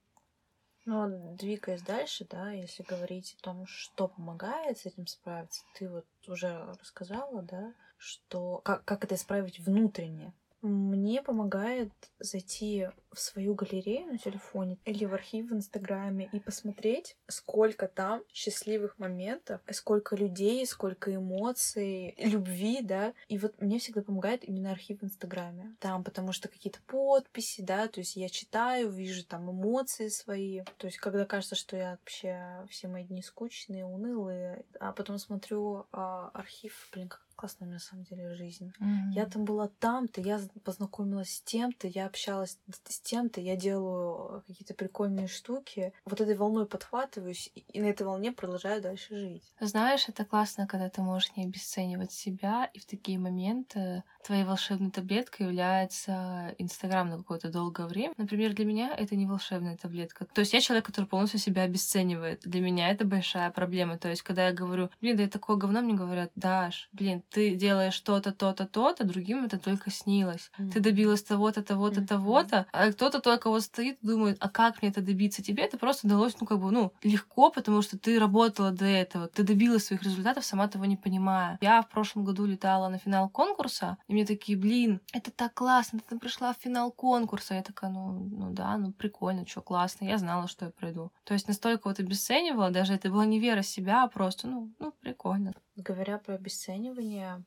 Ну, 0.92 1.36
двигаясь 1.36 1.84
дальше, 1.84 2.26
да, 2.28 2.50
если 2.50 2.82
говорить 2.82 3.36
о 3.38 3.44
том, 3.44 3.68
что 3.68 4.08
помогает 4.08 4.80
с 4.80 4.88
этим 4.88 5.06
справиться, 5.06 5.62
ты 5.76 5.88
вот 5.88 6.08
уже 6.28 6.66
рассказала, 6.82 7.44
да, 7.44 7.76
что 8.00 8.58
как, 8.66 8.86
как 8.86 9.04
это 9.04 9.14
исправить 9.14 9.60
внутренне. 9.60 10.34
Мне 10.62 11.22
помогает 11.22 11.92
зайти 12.20 12.90
в 13.12 13.20
свою 13.20 13.56
галерею 13.56 14.08
на 14.08 14.18
телефоне 14.18 14.78
или 14.86 15.06
в 15.06 15.14
архив 15.14 15.50
в 15.50 15.54
Инстаграме 15.54 16.30
и 16.32 16.40
посмотреть, 16.40 17.16
сколько 17.28 17.88
там 17.88 18.24
счастливых 18.32 19.00
моментов, 19.00 19.62
сколько 19.72 20.16
людей, 20.16 20.66
сколько 20.66 21.16
эмоций, 21.16 22.14
любви, 22.18 22.80
да. 22.82 23.14
И 23.28 23.38
вот 23.38 23.60
мне 23.62 23.80
всегда 23.80 24.02
помогает 24.02 24.44
именно 24.44 24.72
архив 24.72 25.00
в 25.02 25.06
Инстаграме. 25.06 25.76
Там, 25.80 26.04
потому 26.04 26.34
что 26.34 26.50
какие-то 26.50 26.80
подписи, 26.88 27.62
да, 27.62 27.88
то 27.88 28.02
есть 28.02 28.16
я 28.16 28.30
читаю, 28.30 28.90
вижу 28.90 29.26
там 29.26 29.50
эмоции 29.50 30.10
свои. 30.10 30.64
То 30.78 30.88
есть 30.88 30.98
когда 30.98 31.26
кажется, 31.26 31.56
что 31.56 31.78
я 31.78 31.92
вообще 31.92 32.66
все 32.70 32.88
мои 32.88 33.06
дни 33.06 33.22
скучные, 33.22 33.86
унылые, 33.86 34.66
а 34.80 34.92
потом 34.92 35.18
смотрю 35.18 35.88
а, 35.92 36.30
архив, 36.34 36.90
блин, 36.94 37.08
как 37.08 37.29
классная 37.40 37.70
на 37.70 37.80
самом 37.80 38.04
деле 38.04 38.36
жизнь. 38.36 38.74
Mm-hmm. 38.82 39.14
Я 39.14 39.26
там 39.26 39.46
была 39.46 39.70
там-то, 39.80 40.20
я 40.20 40.40
познакомилась 40.66 41.38
с 41.38 41.42
тем-то, 41.42 41.88
я 41.88 42.06
общалась 42.06 42.58
с 42.88 43.00
тем-то, 43.00 43.40
я 43.40 43.56
делаю 43.56 44.44
какие-то 44.46 44.74
прикольные 44.74 45.28
штуки. 45.28 45.94
Вот 46.06 46.20
этой 46.20 46.36
волной 46.36 46.66
подхватываюсь 46.66 47.50
и 47.54 47.80
на 47.80 47.86
этой 47.86 48.06
волне 48.06 48.34
продолжаю 48.34 48.82
дальше 48.82 49.16
жить. 49.16 49.54
Знаешь, 49.62 50.10
это 50.10 50.26
классно, 50.26 50.68
когда 50.68 50.90
ты 50.90 51.02
можешь 51.02 51.36
не 51.38 51.46
обесценивать 51.46 52.12
себя, 52.12 52.70
и 52.74 52.80
в 52.80 52.86
такие 52.86 53.18
моменты 53.18 54.04
твоей 54.26 54.44
волшебной 54.44 54.92
таблеткой 54.92 55.48
является 55.48 56.54
Инстаграм 56.58 57.08
на 57.08 57.18
какое-то 57.18 57.50
долгое 57.50 57.88
время. 57.88 58.14
Например, 58.18 58.54
для 58.54 58.66
меня 58.66 58.94
это 58.94 59.16
не 59.16 59.26
волшебная 59.26 59.78
таблетка. 59.78 60.26
То 60.26 60.42
есть 60.42 60.54
я 60.54 60.60
человек, 60.60 60.86
который 60.86 61.06
полностью 61.06 61.40
себя 61.40 61.64
обесценивает. 61.64 62.42
Для 62.42 62.60
меня 62.60 62.90
это 62.90 63.06
большая 63.06 63.50
проблема. 63.52 63.98
То 63.98 64.10
есть, 64.10 64.24
когда 64.24 64.48
я 64.48 64.54
говорю, 64.54 64.90
блин, 65.00 65.16
да 65.16 65.24
я 65.24 65.30
такое 65.30 65.56
говно, 65.56 65.82
мне 65.82 65.94
говорят, 65.94 66.32
Даш, 66.36 66.90
блин, 66.92 67.24
ты 67.32 67.56
делаешь 67.56 68.00
то-то, 68.00 68.32
то-то, 68.32 68.66
то-то, 68.66 69.04
другим 69.04 69.46
это 69.46 69.58
только 69.60 69.92
снилось. 69.92 70.52
Mm-hmm. 70.58 70.72
Ты 70.72 70.80
добилась 70.80 71.24
того-то, 71.24 71.64
того-то, 71.64 72.02
mm-hmm. 72.02 72.08
того-то, 72.08 72.66
а 72.72 72.92
кто-то 72.92 73.20
только 73.20 73.50
вот 73.50 73.64
стоит, 73.64 73.98
думает, 74.02 74.38
а 74.40 74.50
как 74.50 74.82
мне 74.82 74.92
это 74.92 75.02
добиться? 75.02 75.44
Тебе 75.44 75.64
это 75.64 75.78
просто 75.78 76.08
удалось, 76.08 76.36
ну, 76.40 76.48
как 76.48 76.60
бы, 76.60 76.72
ну, 76.72 76.94
легко, 77.04 77.50
потому 77.52 77.82
что 77.82 77.98
ты 77.98 78.20
работала 78.20 78.72
до 78.72 78.86
этого, 78.86 79.28
ты 79.28 79.44
добилась 79.44 79.86
своих 79.86 80.04
результатов, 80.04 80.46
сама 80.46 80.68
того 80.68 80.86
не 80.86 80.98
понимая. 80.98 81.58
Я 81.62 81.82
в 81.82 81.90
прошлом 81.90 82.26
году 82.26 82.46
летала 82.46 82.90
на 82.90 82.98
финал 82.98 83.30
конкурса, 83.30 83.98
и 84.08 84.14
мне 84.14 84.26
такие, 84.26 84.58
блин, 84.58 85.02
это 85.14 85.32
так 85.32 85.54
классно, 85.54 86.00
ты 86.08 86.18
пришла 86.18 86.54
в 86.54 86.58
финал 86.58 86.92
конкурса. 86.92 87.56
Я 87.56 87.64
такая, 87.64 87.92
ну, 87.92 88.12
ну 88.12 88.52
да, 88.52 88.78
ну 88.78 88.92
прикольно, 88.92 89.46
что 89.48 89.62
классно, 89.62 90.06
я 90.06 90.18
знала, 90.18 90.48
что 90.48 90.66
я 90.66 90.72
пройду. 90.72 91.12
То 91.24 91.34
есть 91.34 91.48
настолько 91.48 91.88
вот 91.88 92.00
обесценивала, 92.00 92.70
даже 92.72 92.94
это 92.94 93.10
была 93.10 93.26
не 93.26 93.40
вера 93.40 93.62
в 93.62 93.68
себя, 93.68 94.04
а 94.04 94.08
просто, 94.08 94.48
ну, 94.48 94.72
ну, 94.80 94.92
прикольно. 95.00 95.54
Говоря 95.80 96.18
про 96.18 96.36
обесценивание, 96.36 97.42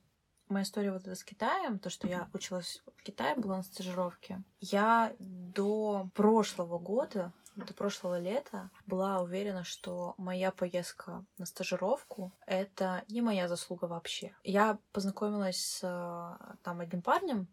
моя 0.48 0.62
история 0.62 0.90
вот 0.90 1.02
эта 1.02 1.14
с 1.14 1.22
Китаем, 1.22 1.78
то, 1.78 1.90
что 1.90 2.08
я 2.08 2.30
училась 2.32 2.82
в 2.96 3.02
Китае, 3.02 3.36
была 3.36 3.58
на 3.58 3.62
стажировке. 3.62 4.42
Я 4.58 5.14
до 5.18 6.08
прошлого 6.14 6.78
года, 6.78 7.34
до 7.56 7.74
прошлого 7.74 8.18
лета 8.18 8.70
была 8.86 9.20
уверена, 9.20 9.64
что 9.64 10.14
моя 10.16 10.50
поездка 10.50 11.26
на 11.36 11.44
стажировку— 11.44 12.32
это 12.46 13.04
не 13.08 13.20
моя 13.20 13.48
заслуга 13.48 13.84
вообще. 13.84 14.34
Я 14.44 14.78
познакомилась 14.92 15.60
с 15.62 16.38
там 16.62 16.80
одним 16.80 17.02
парнем, 17.02 17.48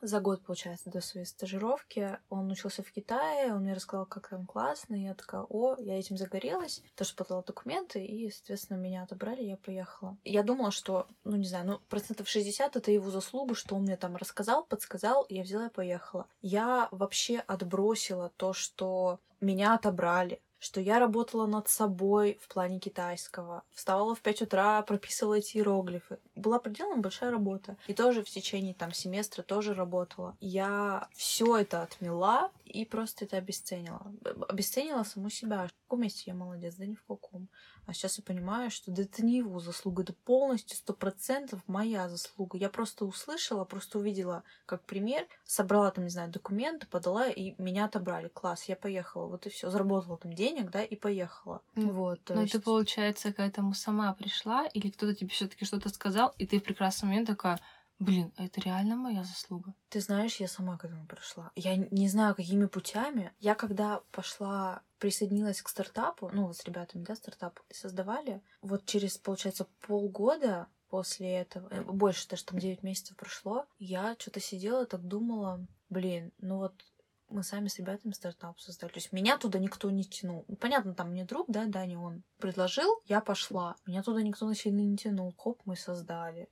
за 0.00 0.20
год, 0.20 0.42
получается, 0.42 0.90
до 0.90 1.00
своей 1.00 1.26
стажировки. 1.26 2.18
Он 2.28 2.50
учился 2.50 2.82
в 2.82 2.90
Китае, 2.90 3.54
он 3.54 3.62
мне 3.62 3.74
рассказал, 3.74 4.06
как 4.06 4.28
там 4.28 4.46
классно, 4.46 4.94
и 4.94 5.04
я 5.04 5.14
такая, 5.14 5.42
о, 5.42 5.76
я 5.78 5.98
этим 5.98 6.16
загорелась, 6.16 6.82
тоже 6.94 7.14
подала 7.14 7.42
документы, 7.42 8.04
и, 8.04 8.30
соответственно, 8.30 8.78
меня 8.78 9.02
отобрали, 9.02 9.42
я 9.42 9.56
поехала. 9.56 10.16
Я 10.24 10.42
думала, 10.42 10.70
что, 10.70 11.06
ну, 11.24 11.36
не 11.36 11.46
знаю, 11.46 11.66
ну, 11.66 11.78
процентов 11.88 12.28
60 12.28 12.76
это 12.76 12.90
его 12.90 13.10
заслуга, 13.10 13.54
что 13.54 13.76
он 13.76 13.82
мне 13.82 13.96
там 13.96 14.16
рассказал, 14.16 14.64
подсказал, 14.64 15.26
я 15.28 15.42
взяла 15.42 15.66
и 15.66 15.70
поехала. 15.70 16.26
Я 16.40 16.88
вообще 16.90 17.38
отбросила 17.38 18.30
то, 18.36 18.52
что 18.52 19.20
меня 19.40 19.74
отобрали, 19.74 20.40
что 20.60 20.80
я 20.80 21.00
работала 21.00 21.46
над 21.46 21.68
собой 21.68 22.38
в 22.40 22.48
плане 22.48 22.78
китайского. 22.78 23.64
Вставала 23.72 24.14
в 24.14 24.20
5 24.20 24.42
утра, 24.42 24.82
прописывала 24.82 25.34
эти 25.34 25.56
иероглифы. 25.56 26.18
Была 26.36 26.58
проделана 26.58 27.00
большая 27.00 27.30
работа. 27.30 27.76
И 27.88 27.94
тоже 27.94 28.22
в 28.22 28.30
течение 28.30 28.74
там 28.74 28.92
семестра 28.92 29.42
тоже 29.42 29.74
работала. 29.74 30.36
Я 30.40 31.08
все 31.14 31.56
это 31.56 31.82
отмела 31.82 32.50
и 32.64 32.84
просто 32.84 33.24
это 33.24 33.38
обесценила. 33.38 34.12
Обесценила 34.48 35.02
саму 35.02 35.30
себя. 35.30 35.68
Каком 35.90 36.02
месте 36.02 36.22
я 36.26 36.34
молодец? 36.34 36.76
Да 36.76 36.86
ни 36.86 36.94
в 36.94 37.02
каком. 37.02 37.48
А 37.84 37.92
сейчас 37.92 38.16
я 38.16 38.22
понимаю, 38.22 38.70
что 38.70 38.92
да 38.92 39.02
это 39.02 39.24
не 39.24 39.38
его 39.38 39.58
заслуга, 39.58 40.04
это 40.04 40.12
полностью 40.12 40.76
сто 40.76 40.92
процентов 40.92 41.60
моя 41.66 42.08
заслуга. 42.08 42.56
Я 42.58 42.68
просто 42.68 43.04
услышала, 43.04 43.64
просто 43.64 43.98
увидела 43.98 44.44
как 44.66 44.84
пример, 44.84 45.26
собрала 45.42 45.90
там, 45.90 46.04
не 46.04 46.10
знаю, 46.10 46.30
документы, 46.30 46.86
подала, 46.86 47.28
и 47.28 47.60
меня 47.60 47.86
отобрали. 47.86 48.28
Класс, 48.28 48.66
я 48.68 48.76
поехала. 48.76 49.26
Вот 49.26 49.46
и 49.46 49.50
все. 49.50 49.68
Заработала 49.68 50.16
там 50.16 50.32
денег, 50.32 50.70
да, 50.70 50.84
и 50.84 50.94
поехала. 50.94 51.60
Mm. 51.74 51.90
Вот. 51.90 52.20
Ну, 52.28 52.42
есть... 52.42 52.52
ты, 52.52 52.60
получается, 52.60 53.32
к 53.32 53.40
этому 53.40 53.74
сама 53.74 54.14
пришла, 54.14 54.68
или 54.68 54.90
кто-то 54.90 55.16
тебе 55.16 55.30
все-таки 55.30 55.64
что-то 55.64 55.88
сказал, 55.88 56.32
и 56.38 56.46
ты 56.46 56.60
в 56.60 56.62
прекрасный 56.62 57.06
момент 57.06 57.26
такая, 57.26 57.58
Блин, 58.00 58.32
а 58.38 58.46
это 58.46 58.62
реально 58.62 58.96
моя 58.96 59.24
заслуга. 59.24 59.74
Ты 59.90 60.00
знаешь, 60.00 60.36
я 60.36 60.48
сама 60.48 60.78
к 60.78 60.86
этому 60.86 61.06
пришла. 61.06 61.52
Я 61.54 61.76
не 61.76 62.08
знаю, 62.08 62.34
какими 62.34 62.64
путями. 62.64 63.30
Я 63.40 63.54
когда 63.54 64.00
пошла, 64.10 64.80
присоединилась 64.98 65.60
к 65.60 65.68
стартапу, 65.68 66.30
ну, 66.32 66.46
вот 66.46 66.56
с 66.56 66.64
ребятами, 66.64 67.04
да, 67.04 67.14
стартап 67.14 67.60
создавали, 67.70 68.40
вот 68.62 68.86
через, 68.86 69.18
получается, 69.18 69.66
полгода 69.86 70.66
после 70.88 71.30
этого, 71.40 71.68
э, 71.70 71.82
больше 71.82 72.26
даже 72.26 72.46
там 72.46 72.58
9 72.58 72.82
месяцев 72.82 73.16
прошло, 73.18 73.66
я 73.78 74.16
что-то 74.18 74.40
сидела, 74.40 74.86
так 74.86 75.02
думала, 75.02 75.64
блин, 75.90 76.32
ну 76.38 76.56
вот 76.56 76.84
мы 77.28 77.42
сами 77.42 77.68
с 77.68 77.78
ребятами 77.78 78.12
стартап 78.12 78.58
создали. 78.58 78.90
То 78.90 78.98
есть 78.98 79.12
меня 79.12 79.38
туда 79.38 79.58
никто 79.58 79.90
не 79.90 80.04
тянул. 80.04 80.44
Ну, 80.48 80.56
понятно, 80.56 80.94
там 80.94 81.10
мне 81.10 81.24
друг, 81.24 81.46
да, 81.48 81.66
Даня, 81.66 81.98
он 81.98 82.22
предложил, 82.38 83.02
я 83.06 83.20
пошла. 83.20 83.76
Меня 83.86 84.02
туда 84.02 84.22
никто 84.22 84.46
насильно 84.46 84.80
не 84.80 84.96
тянул. 84.96 85.34
Хоп, 85.38 85.60
мы 85.64 85.76
создали. 85.76 86.48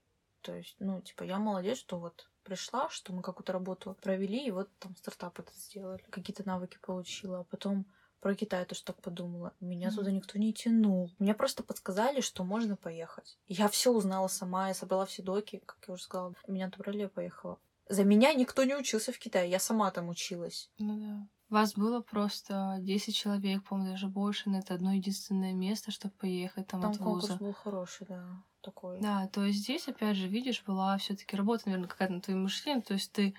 То 0.48 0.56
есть, 0.56 0.76
ну, 0.78 1.02
типа, 1.02 1.24
я 1.24 1.38
молодец, 1.38 1.76
что 1.76 1.98
вот 1.98 2.26
пришла, 2.42 2.88
что 2.88 3.12
мы 3.12 3.20
какую-то 3.20 3.52
работу 3.52 3.94
провели, 4.00 4.46
и 4.46 4.50
вот 4.50 4.70
там 4.78 4.96
стартап 4.96 5.38
это 5.40 5.52
сделали, 5.52 6.02
какие-то 6.08 6.42
навыки 6.46 6.78
получила, 6.80 7.40
а 7.40 7.44
потом 7.44 7.84
про 8.20 8.34
Китай 8.34 8.64
тоже 8.64 8.82
так 8.82 8.96
подумала. 9.02 9.52
Меня 9.60 9.88
mm-hmm. 9.88 9.94
туда 9.94 10.10
никто 10.10 10.38
не 10.38 10.54
тянул. 10.54 11.12
Мне 11.18 11.34
просто 11.34 11.62
подсказали, 11.62 12.22
что 12.22 12.44
можно 12.44 12.76
поехать. 12.76 13.38
Я 13.46 13.68
все 13.68 13.92
узнала 13.92 14.28
сама, 14.28 14.68
я 14.68 14.74
собрала 14.74 15.04
все 15.04 15.22
доки, 15.22 15.60
как 15.66 15.84
я 15.86 15.92
уже 15.92 16.04
сказала. 16.04 16.32
Меня 16.46 16.68
отобрали, 16.68 17.00
я 17.00 17.08
поехала. 17.10 17.58
За 17.90 18.04
меня 18.04 18.32
никто 18.32 18.64
не 18.64 18.74
учился 18.74 19.12
в 19.12 19.18
Китае, 19.18 19.50
я 19.50 19.58
сама 19.58 19.90
там 19.90 20.08
училась. 20.08 20.70
Ну 20.78 20.98
да. 20.98 21.28
Вас 21.50 21.74
было 21.74 22.00
просто 22.00 22.78
10 22.80 23.14
человек, 23.14 23.64
по-моему, 23.64 23.92
даже 23.92 24.08
больше, 24.08 24.48
на 24.48 24.60
это 24.60 24.72
одно 24.72 24.94
единственное 24.94 25.52
место, 25.52 25.90
чтобы 25.90 26.14
поехать 26.14 26.66
там, 26.68 26.80
там 26.80 26.90
от 26.92 26.96
вуза. 26.98 27.28
конкурс 27.28 27.38
был 27.38 27.52
хороший, 27.52 28.06
да, 28.06 28.42
такой. 28.70 29.00
Да, 29.00 29.28
то 29.28 29.44
есть 29.44 29.60
здесь, 29.60 29.88
опять 29.88 30.16
же, 30.16 30.28
видишь, 30.28 30.62
была 30.66 30.96
все 30.98 31.16
таки 31.16 31.36
работа, 31.36 31.64
наверное, 31.66 31.88
какая-то 31.88 32.14
над 32.14 32.24
твоим 32.24 32.42
мышлением, 32.42 32.82
то 32.82 32.94
есть 32.94 33.12
ты 33.12 33.34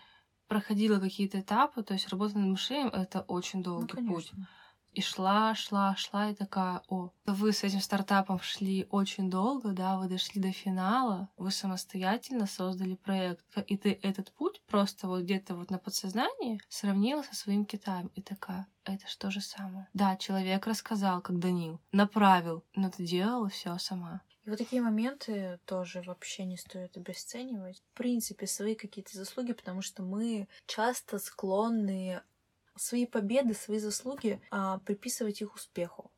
проходила 0.47 0.99
какие-то 0.99 1.39
этапы, 1.39 1.83
то 1.83 1.93
есть 1.93 2.09
работа 2.09 2.37
над 2.37 2.49
мышлением— 2.49 2.89
это 2.93 3.21
очень 3.21 3.63
долгий 3.63 4.01
ну, 4.01 4.13
путь. 4.13 4.31
И 4.93 5.01
шла, 5.01 5.53
шла, 5.53 5.95
шла, 5.95 6.31
и 6.31 6.35
такая, 6.35 6.81
о, 6.89 7.11
вы 7.27 7.53
с 7.53 7.63
этим 7.63 7.79
стартапом 7.79 8.39
шли 8.39 8.87
очень 8.89 9.29
долго, 9.29 9.71
да, 9.71 9.99
вы 9.99 10.07
дошли 10.07 10.41
до 10.41 10.51
финала, 10.51 11.29
вы 11.37 11.51
самостоятельно 11.51 12.47
создали 12.47 12.95
проект, 12.95 13.45
и 13.67 13.77
ты 13.77 13.99
этот 14.01 14.31
путь 14.31 14.63
просто 14.65 15.07
вот 15.07 15.21
где-то 15.21 15.55
вот 15.55 15.69
на 15.69 15.77
подсознании 15.77 16.59
сравнила 16.69 17.21
со 17.21 17.35
своим 17.35 17.65
Китаем, 17.65 18.07
и 18.15 18.21
такая, 18.23 18.65
это 18.83 19.07
что 19.07 19.29
же 19.29 19.41
самое? 19.41 19.87
Да, 19.93 20.17
человек 20.17 20.65
рассказал, 20.65 21.21
как 21.21 21.37
Данил, 21.37 21.79
направил, 21.91 22.65
но 22.73 22.89
ты 22.89 23.05
делала 23.05 23.49
все 23.49 23.77
сама. 23.77 24.21
И 24.49 24.51
вот 24.51 24.57
такие 24.57 24.81
моменты 24.81 25.59
тоже 25.65 26.01
вообще 26.01 26.43
не 26.43 26.57
стоит 26.57 26.97
обесценивать. 26.97 27.83
В 27.93 27.97
принципе, 27.97 28.47
свои 28.47 28.73
какие-то 28.73 29.15
заслуги, 29.15 29.53
потому 29.53 29.83
что 29.83 30.01
мы 30.01 30.47
часто 30.65 31.19
склонны 31.19 32.23
свои 32.75 33.05
победы, 33.05 33.53
свои 33.53 33.77
заслуги 33.77 34.41
а, 34.49 34.79
приписывать 34.79 35.43
их 35.43 35.53
успеху. 35.53 36.09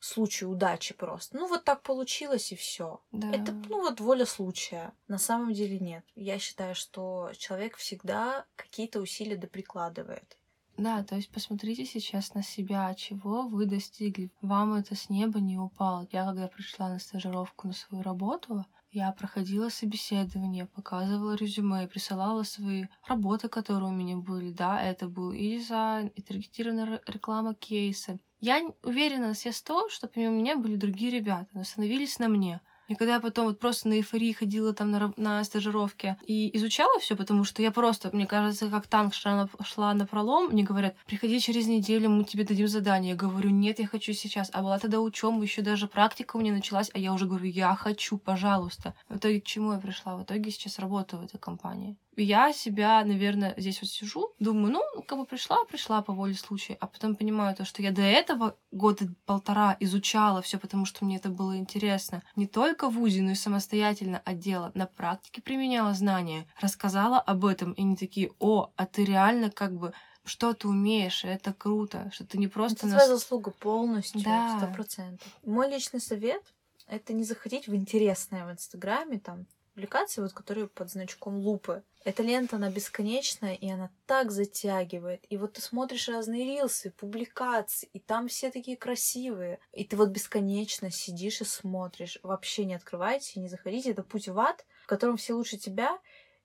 Случаю 0.00 0.48
удачи 0.48 0.94
просто. 0.94 1.36
Ну, 1.36 1.46
вот 1.46 1.64
так 1.64 1.82
получилось 1.82 2.52
и 2.52 2.56
все. 2.56 3.02
Да. 3.12 3.30
Это, 3.30 3.52
ну, 3.52 3.82
вот 3.82 4.00
воля 4.00 4.24
случая. 4.24 4.94
На 5.06 5.18
самом 5.18 5.52
деле 5.52 5.78
нет. 5.78 6.06
Я 6.14 6.38
считаю, 6.38 6.74
что 6.74 7.32
человек 7.36 7.76
всегда 7.76 8.46
какие-то 8.56 8.98
усилия 8.98 9.36
доприкладывает. 9.36 10.38
Да, 10.76 11.04
то 11.04 11.14
есть 11.14 11.30
посмотрите 11.30 11.84
сейчас 11.84 12.34
на 12.34 12.42
себя, 12.42 12.92
чего 12.94 13.46
вы 13.46 13.66
достигли. 13.66 14.32
Вам 14.42 14.74
это 14.74 14.96
с 14.96 15.08
неба 15.08 15.40
не 15.40 15.56
упало. 15.56 16.08
Я 16.10 16.24
когда 16.24 16.48
пришла 16.48 16.88
на 16.88 16.98
стажировку 16.98 17.68
на 17.68 17.72
свою 17.72 18.02
работу, 18.02 18.64
я 18.90 19.10
проходила 19.12 19.68
собеседование, 19.70 20.66
показывала 20.66 21.34
резюме, 21.34 21.88
присылала 21.88 22.44
свои 22.44 22.86
работы, 23.08 23.48
которые 23.48 23.88
у 23.88 23.94
меня 23.94 24.16
были. 24.16 24.52
Да, 24.52 24.80
это 24.80 25.08
был 25.08 25.32
и 25.32 25.58
дизайн, 25.58 26.08
и 26.08 26.22
таргетированная 26.22 27.00
реклама 27.06 27.54
кейса. 27.54 28.18
Я 28.40 28.62
уверена 28.82 29.28
на 29.28 29.34
все 29.34 29.52
сто, 29.52 29.88
что 29.88 30.06
помимо 30.06 30.36
меня 30.36 30.56
были 30.56 30.76
другие 30.76 31.10
ребята, 31.10 31.48
но 31.54 31.64
становились 31.64 32.18
на 32.18 32.28
мне. 32.28 32.60
И 32.88 32.94
когда 32.94 33.14
я 33.14 33.20
потом 33.20 33.46
вот 33.46 33.58
просто 33.58 33.88
на 33.88 33.94
эйфории 33.94 34.32
ходила 34.32 34.74
там 34.74 34.90
на, 34.90 35.12
на 35.16 35.42
стажировке 35.44 36.18
и 36.26 36.54
изучала 36.56 36.98
все, 37.00 37.16
потому 37.16 37.44
что 37.44 37.62
я 37.62 37.70
просто, 37.70 38.10
мне 38.12 38.26
кажется, 38.26 38.68
как 38.68 38.86
танк 38.86 39.14
шла 39.14 39.34
на, 39.34 39.64
шла 39.64 39.94
на 39.94 40.06
пролом, 40.06 40.50
мне 40.50 40.62
говорят, 40.62 40.94
приходи 41.06 41.40
через 41.40 41.66
неделю, 41.66 42.10
мы 42.10 42.24
тебе 42.24 42.44
дадим 42.44 42.68
задание. 42.68 43.12
Я 43.12 43.16
говорю, 43.16 43.50
нет, 43.50 43.78
я 43.78 43.86
хочу 43.86 44.12
сейчас. 44.12 44.50
А 44.52 44.62
была 44.62 44.78
тогда 44.78 45.00
учеба, 45.00 45.42
еще 45.42 45.62
даже 45.62 45.88
практика 45.88 46.36
у 46.36 46.40
меня 46.40 46.52
началась, 46.52 46.90
а 46.92 46.98
я 46.98 47.12
уже 47.12 47.26
говорю, 47.26 47.46
я 47.46 47.74
хочу, 47.74 48.18
пожалуйста. 48.18 48.94
В 49.08 49.16
итоге 49.16 49.40
к 49.40 49.44
чему 49.44 49.72
я 49.72 49.78
пришла? 49.78 50.16
В 50.16 50.22
итоге 50.22 50.50
сейчас 50.50 50.78
работаю 50.78 51.22
в 51.22 51.24
этой 51.24 51.38
компании 51.38 51.96
я 52.16 52.52
себя, 52.52 53.04
наверное, 53.04 53.54
здесь 53.56 53.80
вот 53.80 53.90
сижу, 53.90 54.32
думаю, 54.38 54.72
ну, 54.72 55.02
как 55.02 55.18
бы 55.18 55.26
пришла, 55.26 55.64
пришла 55.64 56.02
по 56.02 56.12
воле 56.12 56.34
случая, 56.34 56.76
а 56.80 56.86
потом 56.86 57.16
понимаю 57.16 57.56
то, 57.56 57.64
что 57.64 57.82
я 57.82 57.90
до 57.90 58.02
этого 58.02 58.56
года 58.70 59.06
полтора 59.26 59.76
изучала 59.80 60.42
все, 60.42 60.58
потому 60.58 60.84
что 60.86 61.04
мне 61.04 61.16
это 61.16 61.28
было 61.28 61.56
интересно. 61.56 62.22
Не 62.36 62.46
только 62.46 62.88
в 62.88 63.00
УЗИ, 63.00 63.20
но 63.20 63.32
и 63.32 63.34
самостоятельно 63.34 64.20
отдела, 64.24 64.72
на 64.74 64.86
практике 64.86 65.42
применяла 65.42 65.94
знания, 65.94 66.46
рассказала 66.60 67.18
об 67.18 67.44
этом, 67.44 67.72
и 67.72 67.82
они 67.82 67.96
такие, 67.96 68.30
о, 68.38 68.70
а 68.76 68.86
ты 68.86 69.04
реально 69.04 69.50
как 69.50 69.76
бы 69.76 69.92
что 70.24 70.54
ты 70.54 70.68
умеешь, 70.68 71.24
и 71.24 71.28
это 71.28 71.52
круто, 71.52 72.10
что 72.12 72.24
ты 72.24 72.38
не 72.38 72.48
просто... 72.48 72.78
Это 72.78 72.86
нас... 72.86 73.04
твоя 73.04 73.18
заслуга 73.18 73.50
полностью, 73.50 74.20
сто 74.20 74.70
процентов. 74.74 75.28
Мой 75.44 75.68
личный 75.68 76.00
совет— 76.00 76.42
это 76.86 77.12
не 77.12 77.24
заходить 77.24 77.68
в 77.68 77.74
интересное 77.74 78.46
в 78.46 78.50
Инстаграме, 78.50 79.18
там, 79.18 79.46
публикации, 79.74 80.20
вот, 80.20 80.32
которые 80.32 80.68
под 80.68 80.90
значком 80.90 81.36
лупы. 81.36 81.82
Эта 82.04 82.22
лента, 82.22 82.56
она 82.56 82.70
бесконечная, 82.70 83.54
и 83.54 83.68
она 83.68 83.90
так 84.06 84.30
затягивает. 84.30 85.24
И 85.30 85.36
вот 85.36 85.54
ты 85.54 85.62
смотришь 85.62 86.08
разные 86.08 86.44
рилсы, 86.44 86.90
публикации, 86.92 87.88
и 87.92 87.98
там 87.98 88.28
все 88.28 88.50
такие 88.50 88.76
красивые. 88.76 89.58
И 89.72 89.84
ты 89.84 89.96
вот 89.96 90.10
бесконечно 90.10 90.90
сидишь 90.90 91.40
и 91.40 91.44
смотришь. 91.44 92.18
Вообще 92.22 92.64
не 92.64 92.74
открывайте, 92.74 93.40
не 93.40 93.48
заходите. 93.48 93.90
Это 93.90 94.02
путь 94.02 94.28
в 94.28 94.38
ад, 94.38 94.64
в 94.84 94.86
котором 94.86 95.16
все 95.16 95.34
лучше 95.34 95.56
тебя, 95.56 95.98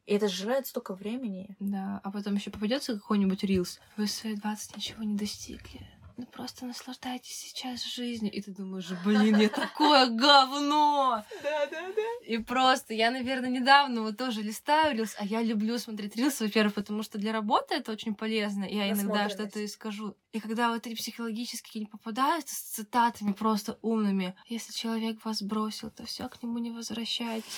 и 0.05 0.15
это 0.15 0.27
жрает 0.27 0.65
столько 0.65 0.95
времени. 0.95 1.55
Да, 1.59 2.01
а 2.03 2.11
потом 2.11 2.35
еще 2.35 2.51
попадется 2.51 2.95
какой-нибудь 2.95 3.43
рилс. 3.43 3.79
Вы 3.97 4.07
свои 4.07 4.35
20 4.35 4.77
ничего 4.77 5.03
не 5.03 5.15
достигли 5.15 5.98
ну 6.19 6.25
просто 6.25 6.65
наслаждайтесь 6.65 7.33
сейчас 7.33 7.81
жизнью. 7.85 8.33
И 8.33 8.41
ты 8.41 8.51
думаешь, 8.51 8.91
блин, 9.05 9.37
я 9.37 9.47
такое 9.47 10.05
говно! 10.09 11.23
Да, 11.41 11.65
да, 11.67 11.87
да. 11.95 12.25
И 12.27 12.37
просто, 12.39 12.93
я, 12.93 13.09
наверное, 13.09 13.49
недавно 13.49 14.01
вот 14.01 14.17
тоже 14.17 14.41
листаю 14.41 14.97
рилс, 14.97 15.15
а 15.17 15.23
я 15.23 15.41
люблю 15.41 15.77
смотреть 15.77 16.17
рилс, 16.17 16.41
во-первых, 16.41 16.73
потому 16.73 17.03
что 17.03 17.17
для 17.17 17.31
работы 17.31 17.75
это 17.75 17.93
очень 17.93 18.15
полезно, 18.15 18.65
я 18.65 18.91
иногда 18.91 19.29
что-то 19.29 19.61
и 19.61 19.67
скажу. 19.67 20.17
И 20.33 20.41
когда 20.41 20.71
вот 20.71 20.85
эти 20.85 20.95
психологические 20.95 21.83
не 21.83 21.87
попадаются 21.87 22.53
с 22.53 22.59
цитатами 22.59 23.31
просто 23.31 23.79
умными, 23.81 24.35
если 24.47 24.73
человек 24.73 25.23
вас 25.23 25.41
бросил, 25.41 25.89
то 25.89 26.05
все 26.05 26.27
к 26.27 26.43
нему 26.43 26.57
не 26.57 26.71
возвращайтесь. 26.71 27.49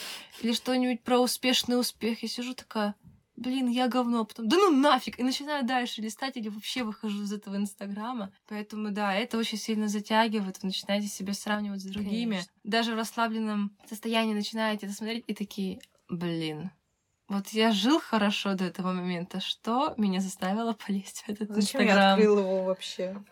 Или 0.42 0.54
что-нибудь 0.54 1.02
про 1.02 1.18
успешный 1.18 1.80
успех. 1.80 2.22
Я 2.22 2.30
сижу 2.30 2.54
такая, 2.54 2.94
блин, 3.42 3.68
я 3.68 3.88
говно, 3.88 4.26
потом, 4.26 4.48
да 4.48 4.58
ну 4.58 4.72
нафиг, 4.72 5.20
и 5.20 5.24
начинаю 5.24 5.66
дальше 5.66 6.02
листать 6.02 6.38
или 6.38 6.50
вообще 6.50 6.84
выхожу 6.84 7.24
из 7.24 7.34
этого 7.34 7.56
Инстаграма. 7.58 8.32
Поэтому, 8.48 8.92
да, 8.92 9.14
это 9.14 9.38
очень 9.38 9.58
сильно 9.58 9.88
затягивает, 9.88 10.62
вы 10.62 10.68
начинаете 10.68 11.08
себя 11.08 11.34
сравнивать 11.34 11.82
с 11.82 11.86
другими. 11.86 12.36
Конечно. 12.36 12.54
Даже 12.64 12.94
в 12.94 12.98
расслабленном 12.98 13.78
состоянии 13.86 14.34
начинаете 14.34 14.86
это 14.88 14.96
смотреть 14.96 15.24
и 15.28 15.34
такие, 15.34 15.82
блин, 16.10 16.72
Вот 17.28 17.48
я 17.50 17.72
жил 17.72 18.00
хорошо 18.00 18.56
до 18.56 18.66
этого 18.66 18.94
момента. 18.94 19.40
Что 19.40 19.94
меня 19.98 20.20
заставило 20.22 20.74
полезть 20.74 21.24
в 21.24 21.30
этот 21.30 21.50
Зачем 21.50 21.86
я 21.86 21.96
Инстаграм? 21.96 22.20
открыл 22.20 22.40
его 22.40 22.64
вообще? 22.66 23.24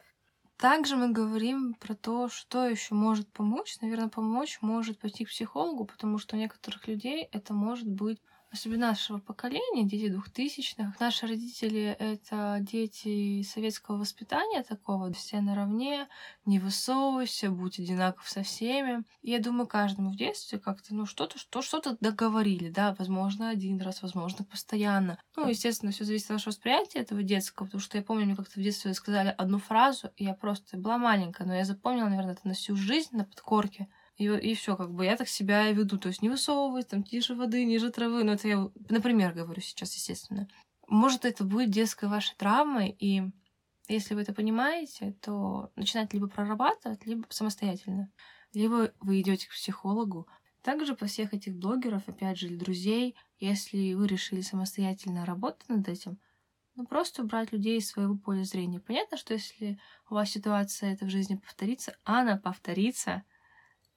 Также 0.57 0.95
мы 0.97 1.11
говорим 1.11 1.73
про 1.75 1.95
то, 1.95 2.27
что 2.29 2.65
еще 2.67 2.93
может 2.93 3.31
помочь. 3.31 3.77
Наверное, 3.81 4.09
помочь 4.09 4.59
может 4.61 4.99
пойти 4.99 5.25
к 5.25 5.29
психологу, 5.29 5.85
потому 5.85 6.17
что 6.17 6.35
у 6.35 6.39
некоторых 6.39 6.87
людей 6.87 7.23
это 7.31 7.53
может 7.53 7.87
быть 7.87 8.21
особенно 8.51 8.87
нашего 8.87 9.19
поколения, 9.19 9.85
дети 9.85 10.09
двухтысячных. 10.09 10.99
Наши 10.99 11.27
родители— 11.27 11.95
это 11.99 12.57
дети 12.61 13.43
советского 13.43 13.97
воспитания 13.97 14.63
такого, 14.63 15.11
все 15.13 15.41
наравне, 15.41 16.07
не 16.45 16.59
высовывайся, 16.59 17.51
будь 17.51 17.79
одинаков 17.79 18.27
со 18.27 18.43
всеми. 18.43 19.03
И 19.21 19.31
я 19.31 19.39
думаю, 19.39 19.67
каждому 19.67 20.11
в 20.11 20.15
детстве 20.15 20.59
как-то, 20.59 20.95
ну, 20.95 21.05
что-то, 21.05 21.37
что, 21.37 21.61
что-то 21.61 21.97
договорили, 21.99 22.69
да, 22.69 22.95
возможно, 22.97 23.49
один 23.49 23.81
раз, 23.81 24.01
возможно, 24.01 24.43
постоянно. 24.45 25.19
Ну, 25.35 25.47
естественно, 25.47 25.91
все 25.91 26.03
зависит 26.03 26.25
от 26.25 26.37
вашего 26.37 26.51
восприятия 26.51 26.99
этого 26.99 27.23
детского, 27.23 27.65
потому 27.65 27.81
что 27.81 27.97
я 27.97 28.03
помню, 28.03 28.25
мне 28.25 28.35
как-то 28.35 28.59
в 28.59 28.63
детстве 28.63 28.93
сказали 28.93 29.33
одну 29.37 29.59
фразу, 29.59 30.09
и 30.17 30.25
я 30.25 30.33
просто 30.33 30.77
была 30.77 30.97
маленькая, 30.97 31.45
но 31.45 31.55
я 31.55 31.65
запомнила, 31.65 32.09
наверное, 32.09 32.33
это 32.33 32.47
на 32.47 32.53
всю 32.53 32.75
жизнь, 32.75 33.15
на 33.15 33.25
подкорке. 33.25 33.87
И, 34.19 34.25
и 34.25 34.53
все, 34.53 34.75
как 34.75 34.91
бы 34.91 35.05
я 35.05 35.15
так 35.15 35.29
себя 35.29 35.69
и 35.69 35.73
веду. 35.73 35.97
То 35.97 36.09
есть 36.09 36.21
не 36.21 36.29
высовываюсь, 36.29 36.85
там, 36.85 37.03
тише 37.03 37.35
воды, 37.35 37.63
ниже 37.63 37.89
травы. 37.89 38.23
Ну, 38.23 38.33
это 38.33 38.47
я, 38.47 38.69
например, 38.89 39.33
говорю 39.33 39.61
сейчас, 39.61 39.95
естественно. 39.95 40.47
Может, 40.87 41.23
это 41.23 41.45
будет 41.45 41.71
детской 41.71 42.09
вашей 42.09 42.35
травмой, 42.35 42.89
и 42.99 43.23
если 43.87 44.13
вы 44.13 44.21
это 44.21 44.33
понимаете, 44.33 45.15
то 45.21 45.71
начинать 45.75 46.13
либо 46.13 46.27
прорабатывать, 46.27 47.05
либо 47.05 47.25
самостоятельно. 47.29 48.11
Либо 48.53 48.91
вы 48.99 49.21
идете 49.21 49.47
к 49.47 49.53
психологу. 49.53 50.27
Также 50.63 50.95
по 50.95 51.05
всех 51.05 51.33
этих 51.33 51.55
блогеров, 51.55 52.07
опять 52.07 52.37
же, 52.37 52.47
или 52.47 52.57
друзей, 52.57 53.15
если 53.39 53.93
вы 53.93 54.05
решили 54.05 54.41
самостоятельно 54.41 55.25
работать 55.25 55.69
над 55.69 55.87
этим, 55.87 56.19
ну, 56.75 56.85
просто 56.85 57.23
брать 57.23 57.53
людей 57.53 57.77
из 57.77 57.87
своего 57.87 58.17
поля 58.17 58.43
зрения. 58.43 58.81
Понятно, 58.81 59.15
что 59.15 59.33
если 59.33 59.79
у 60.09 60.15
вас 60.15 60.29
ситуация 60.29 60.93
эта 60.93 61.05
в 61.05 61.09
жизни 61.09 61.35
повторится, 61.35 61.95
она 62.03 62.37
повторится, 62.37 63.23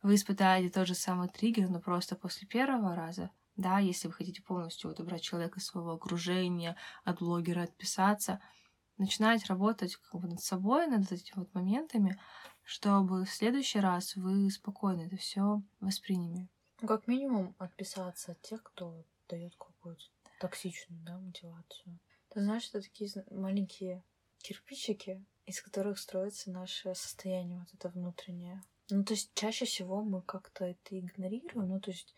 вы 0.02 0.16
испытаете 0.16 0.70
тот 0.70 0.86
же 0.86 0.94
самый 0.94 1.28
триггер, 1.28 1.68
но 1.68 1.80
просто 1.80 2.16
после 2.16 2.46
первого 2.46 2.94
раза, 2.94 3.30
да, 3.56 3.78
если 3.78 4.08
вы 4.08 4.14
хотите 4.14 4.42
полностью 4.42 4.90
вот 4.90 5.00
убрать 5.00 5.22
человека 5.22 5.60
из 5.60 5.66
своего 5.66 5.92
окружения, 5.92 6.76
от 7.04 7.18
блогера 7.18 7.62
отписаться, 7.62 8.40
начинать 8.98 9.46
работать 9.46 9.96
как 9.96 10.20
бы 10.20 10.28
над 10.28 10.40
собой, 10.40 10.86
над 10.86 11.10
этими 11.10 11.40
вот 11.40 11.54
моментами, 11.54 12.18
чтобы 12.62 13.24
в 13.24 13.30
следующий 13.30 13.80
раз 13.80 14.16
вы 14.16 14.50
спокойно 14.50 15.02
это 15.02 15.16
все 15.16 15.62
восприняли. 15.80 16.48
Ну, 16.80 16.88
Как 16.88 17.06
минимум 17.06 17.54
отписаться 17.58 18.32
от 18.32 18.42
тех, 18.42 18.62
кто 18.62 19.04
дает 19.28 19.54
какую-то 19.56 20.02
токсичную 20.40 21.02
да, 21.04 21.18
мотивацию. 21.18 21.98
Ты 22.30 22.42
знаешь, 22.42 22.68
это 22.68 22.80
такие 22.80 23.08
маленькие 23.30 24.02
кирпичики, 24.38 25.24
из 25.46 25.60
которых 25.60 25.98
строится 25.98 26.50
наше 26.50 26.94
состояние 26.94 27.60
вот 27.60 27.68
это 27.74 27.88
внутреннее. 27.88 28.62
Ну, 28.94 29.04
то 29.04 29.14
есть 29.14 29.30
чаще 29.34 29.64
всего 29.64 30.02
мы 30.02 30.22
как-то 30.22 30.64
это 30.64 30.98
игнорируем, 30.98 31.68
ну, 31.68 31.80
то 31.80 31.90
есть 31.90 32.14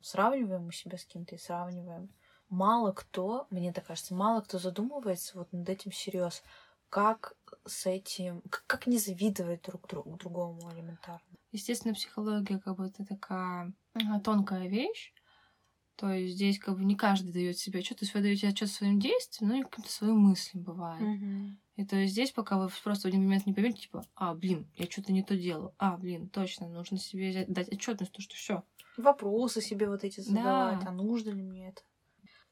сравниваем 0.00 0.66
мы 0.66 0.72
себя 0.72 0.98
с 0.98 1.04
кем-то 1.04 1.34
и 1.34 1.38
сравниваем. 1.38 2.12
Мало 2.48 2.92
кто, 2.92 3.46
мне 3.50 3.72
так 3.72 3.86
кажется, 3.86 4.14
мало 4.14 4.40
кто 4.40 4.58
задумывается 4.58 5.38
вот 5.38 5.52
над 5.52 5.68
этим 5.68 5.90
всерьез, 5.90 6.42
как 6.88 7.34
с 7.66 7.86
этим, 7.86 8.40
как, 8.42 8.64
как 8.66 8.86
не 8.86 8.98
завидовать 8.98 9.62
друг 9.62 9.86
другу, 9.88 10.16
другому 10.16 10.72
элементарно. 10.72 11.20
Естественно, 11.52 11.94
психология 11.94 12.58
как 12.58 12.76
бы 12.76 12.86
это 12.86 13.04
такая 13.04 13.72
ага, 13.94 14.20
тонкая 14.20 14.68
вещь. 14.68 15.12
То 15.96 16.10
есть 16.12 16.36
здесь 16.36 16.58
как 16.58 16.76
бы 16.76 16.84
не 16.84 16.94
каждый 16.94 17.32
дает 17.32 17.58
себе 17.58 17.80
отчет, 17.80 17.98
то 17.98 18.04
есть 18.04 18.14
вы 18.14 18.20
даете 18.20 18.48
отчет 18.48 18.70
своим 18.70 19.00
действиям, 19.00 19.50
ну 19.50 19.60
и 19.60 19.62
каким-то 19.64 19.90
своим 19.90 20.18
мыслям 20.18 20.62
бывает. 20.62 21.02
И 21.78 21.84
то 21.84 21.94
есть 21.94 22.12
здесь, 22.12 22.32
пока 22.32 22.58
вы 22.58 22.68
просто 22.82 23.02
в 23.02 23.06
один 23.06 23.22
момент 23.22 23.46
не 23.46 23.52
поймете, 23.54 23.82
типа, 23.82 24.04
а, 24.16 24.34
блин, 24.34 24.66
я 24.74 24.86
что-то 24.90 25.12
не 25.12 25.22
то 25.22 25.36
делаю. 25.36 25.72
А, 25.78 25.96
блин, 25.96 26.28
точно, 26.28 26.66
нужно 26.68 26.98
себе 26.98 27.30
взять- 27.30 27.52
дать 27.52 27.72
отчетность, 27.72 28.10
то 28.10 28.20
что 28.20 28.34
все. 28.34 28.64
Вопросы 28.96 29.60
себе 29.60 29.88
вот 29.88 30.02
эти 30.02 30.18
задавать, 30.20 30.80
Да. 30.80 30.88
а 30.88 30.90
нужно 30.90 31.30
ли 31.30 31.40
мне 31.42 31.68
это? 31.68 31.82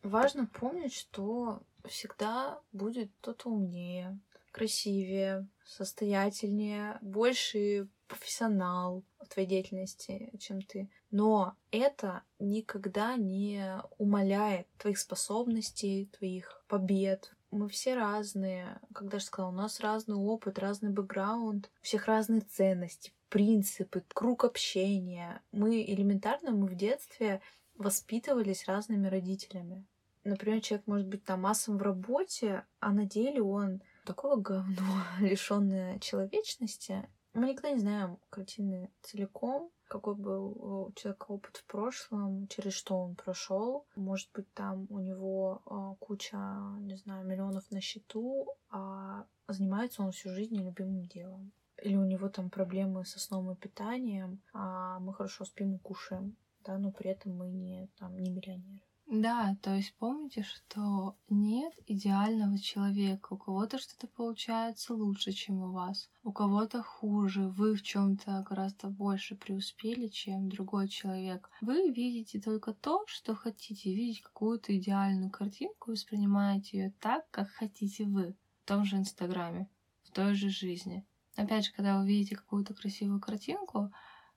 Важно 0.04 0.46
помнить, 0.46 0.94
что 0.94 1.60
всегда 1.88 2.60
будет 2.70 3.10
кто-то 3.20 3.50
умнее, 3.50 4.16
красивее, 4.52 5.48
состоятельнее, 5.64 6.98
больше 7.02 7.88
профессионал 8.06 9.02
в 9.18 9.26
твоей 9.28 9.48
деятельности, 9.48 10.30
чем 10.38 10.62
ты. 10.62 10.88
Но 11.10 11.56
это 11.72 12.22
никогда 12.38 13.16
не 13.16 13.82
умаляет 13.98 14.68
твоих 14.78 14.98
способностей, 14.98 16.08
твоих 16.16 16.64
побед. 16.68 17.32
Мы 17.50 17.68
все 17.68 17.94
разные. 17.94 18.80
Когда 18.92 19.18
же 19.18 19.24
сказала, 19.24 19.50
у 19.50 19.54
нас 19.54 19.80
разный 19.80 20.16
опыт, 20.16 20.58
разный 20.58 20.90
бэкграунд, 20.90 21.70
у 21.80 21.84
всех 21.84 22.06
разные 22.06 22.40
ценности, 22.40 23.12
принципы, 23.28 24.02
круг 24.08 24.44
общения. 24.44 25.42
Мы 25.52 25.82
элементарно, 25.82 26.50
мы 26.50 26.66
в 26.66 26.74
детстве 26.74 27.40
воспитывались 27.74 28.66
разными 28.66 29.06
родителями. 29.06 29.86
Например, 30.24 30.60
человек 30.60 30.86
может 30.88 31.06
быть 31.06 31.24
там 31.24 31.42
массом 31.42 31.78
в 31.78 31.82
работе, 31.82 32.64
а 32.80 32.90
на 32.90 33.06
деле 33.06 33.42
он 33.42 33.80
такого 34.04 34.36
говно, 34.36 35.02
лишенное 35.20 35.98
человечности. 36.00 37.08
Мы 37.36 37.50
никогда 37.50 37.72
не 37.72 37.80
знаем 37.80 38.18
картины 38.30 38.90
целиком, 39.02 39.70
какой 39.88 40.14
был 40.14 40.46
у 40.46 40.92
человека 40.92 41.26
опыт 41.28 41.58
в 41.58 41.66
прошлом, 41.66 42.48
через 42.48 42.72
что 42.72 42.98
он 42.98 43.14
прошел. 43.14 43.84
Может 43.94 44.30
быть, 44.32 44.50
там 44.54 44.86
у 44.88 45.00
него 45.00 45.60
э, 45.66 45.96
куча, 46.00 46.38
не 46.80 46.96
знаю, 46.96 47.26
миллионов 47.26 47.70
на 47.70 47.82
счету, 47.82 48.48
а 48.70 49.26
занимается 49.48 50.02
он 50.02 50.12
всю 50.12 50.30
жизнь 50.30 50.56
нелюбимым 50.56 51.04
делом. 51.04 51.52
Или 51.82 51.96
у 51.96 52.06
него 52.06 52.30
там 52.30 52.48
проблемы 52.48 53.04
со 53.04 53.20
сном 53.20 53.50
и 53.50 53.54
питанием, 53.54 54.40
а 54.54 54.98
мы 55.00 55.12
хорошо 55.12 55.44
спим 55.44 55.74
и 55.74 55.78
кушаем, 55.78 56.36
да, 56.64 56.78
но 56.78 56.90
при 56.90 57.10
этом 57.10 57.36
мы 57.36 57.50
не, 57.50 57.90
там, 57.98 58.18
не 58.18 58.30
миллионеры. 58.30 58.80
Да, 59.08 59.56
то 59.62 59.72
есть 59.72 59.94
помните, 59.98 60.42
что 60.42 61.16
нет 61.28 61.72
идеального 61.86 62.58
человека. 62.58 63.34
У 63.34 63.36
кого-то 63.36 63.78
что-то 63.78 64.08
получается 64.08 64.94
лучше, 64.94 65.30
чем 65.30 65.62
у 65.62 65.70
вас, 65.70 66.10
у 66.24 66.32
кого-то 66.32 66.82
хуже. 66.82 67.46
Вы 67.48 67.76
в 67.76 67.82
чем-то 67.82 68.44
гораздо 68.48 68.88
больше 68.88 69.36
преуспели, 69.36 70.08
чем 70.08 70.48
другой 70.48 70.88
человек. 70.88 71.48
Вы 71.60 71.92
видите 71.92 72.40
только 72.40 72.74
то, 72.74 73.04
что 73.06 73.36
хотите, 73.36 73.94
видеть 73.94 74.22
какую-то 74.22 74.76
идеальную 74.76 75.30
картинку, 75.30 75.92
воспринимаете 75.92 76.78
ее 76.78 76.94
так, 77.00 77.30
как 77.30 77.48
хотите 77.50 78.06
вы, 78.06 78.34
в 78.64 78.66
том 78.66 78.84
же 78.84 78.96
Инстаграме, 78.96 79.70
в 80.02 80.10
той 80.10 80.34
же 80.34 80.50
жизни. 80.50 81.06
Опять 81.36 81.66
же, 81.66 81.72
когда 81.72 82.00
вы 82.00 82.08
видите 82.08 82.34
какую-то 82.34 82.74
красивую 82.74 83.20
картинку, 83.20 83.92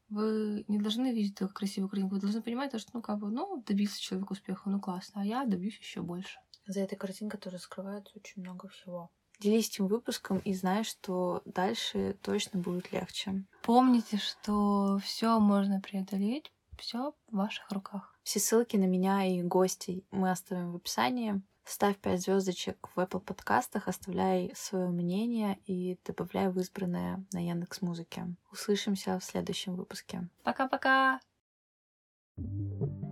вы 0.10 0.66
не 0.68 0.80
должны 0.80 1.12
видеть 1.14 1.38
только 1.38 1.54
красивую 1.54 1.90
картинку, 1.90 2.16
вы 2.16 2.22
должны 2.22 2.42
понимать, 2.42 2.72
то, 2.72 2.80
что, 2.80 2.92
ну, 2.94 3.02
как 3.02 3.20
бы, 3.20 3.30
ну, 3.30 3.64
добился 3.66 4.02
человек 4.02 4.32
успеха, 4.32 4.70
ну, 4.70 4.80
классно, 4.80 5.22
а 5.22 5.26
я 5.26 5.46
добьюсь 5.46 5.78
еще 5.78 6.02
больше. 6.02 6.40
За 6.66 6.82
этой 6.82 6.96
картинкой 6.96 7.40
тоже 7.40 7.58
скрывается 7.60 8.18
очень 8.18 8.42
много 8.42 8.68
всего. 8.68 9.10
Делись 9.40 9.70
этим 9.70 9.88
выпуском 9.88 10.40
и 10.40 10.54
знай, 10.54 10.84
что 10.84 11.42
дальше 11.46 12.18
точно 12.22 12.60
будет 12.60 12.92
легче. 12.92 13.46
Помните, 13.64 14.18
что 14.18 15.00
все 15.02 15.40
можно 15.40 15.80
преодолеть, 15.80 16.52
все 16.78 17.14
в 17.28 17.36
ваших 17.36 17.72
руках. 17.72 18.14
Все 18.24 18.40
ссылки 18.40 18.76
на 18.76 18.86
меня 18.86 19.26
и 19.26 19.42
гостей 19.42 20.06
мы 20.12 20.30
оставим 20.30 20.74
в 20.74 20.76
описании. 20.76 21.42
Ставь 21.70 22.00
5 22.00 22.22
звездочек 22.22 22.90
в 22.96 23.00
Apple 23.00 23.20
подкастах, 23.20 23.88
оставляй 23.88 24.52
свое 24.56 24.90
мнение 24.90 25.60
и 25.68 26.00
добавляй 26.04 26.50
в 26.50 26.58
избранное 26.58 27.24
на 27.32 27.46
Яндекс 27.46 27.84
Музыке. 27.84 28.26
Услышимся 28.52 29.20
в 29.20 29.24
следующем 29.24 29.76
выпуске. 29.76 30.28
Пока-пока! 30.44 31.20
thank 32.38 33.04
you 33.04 33.09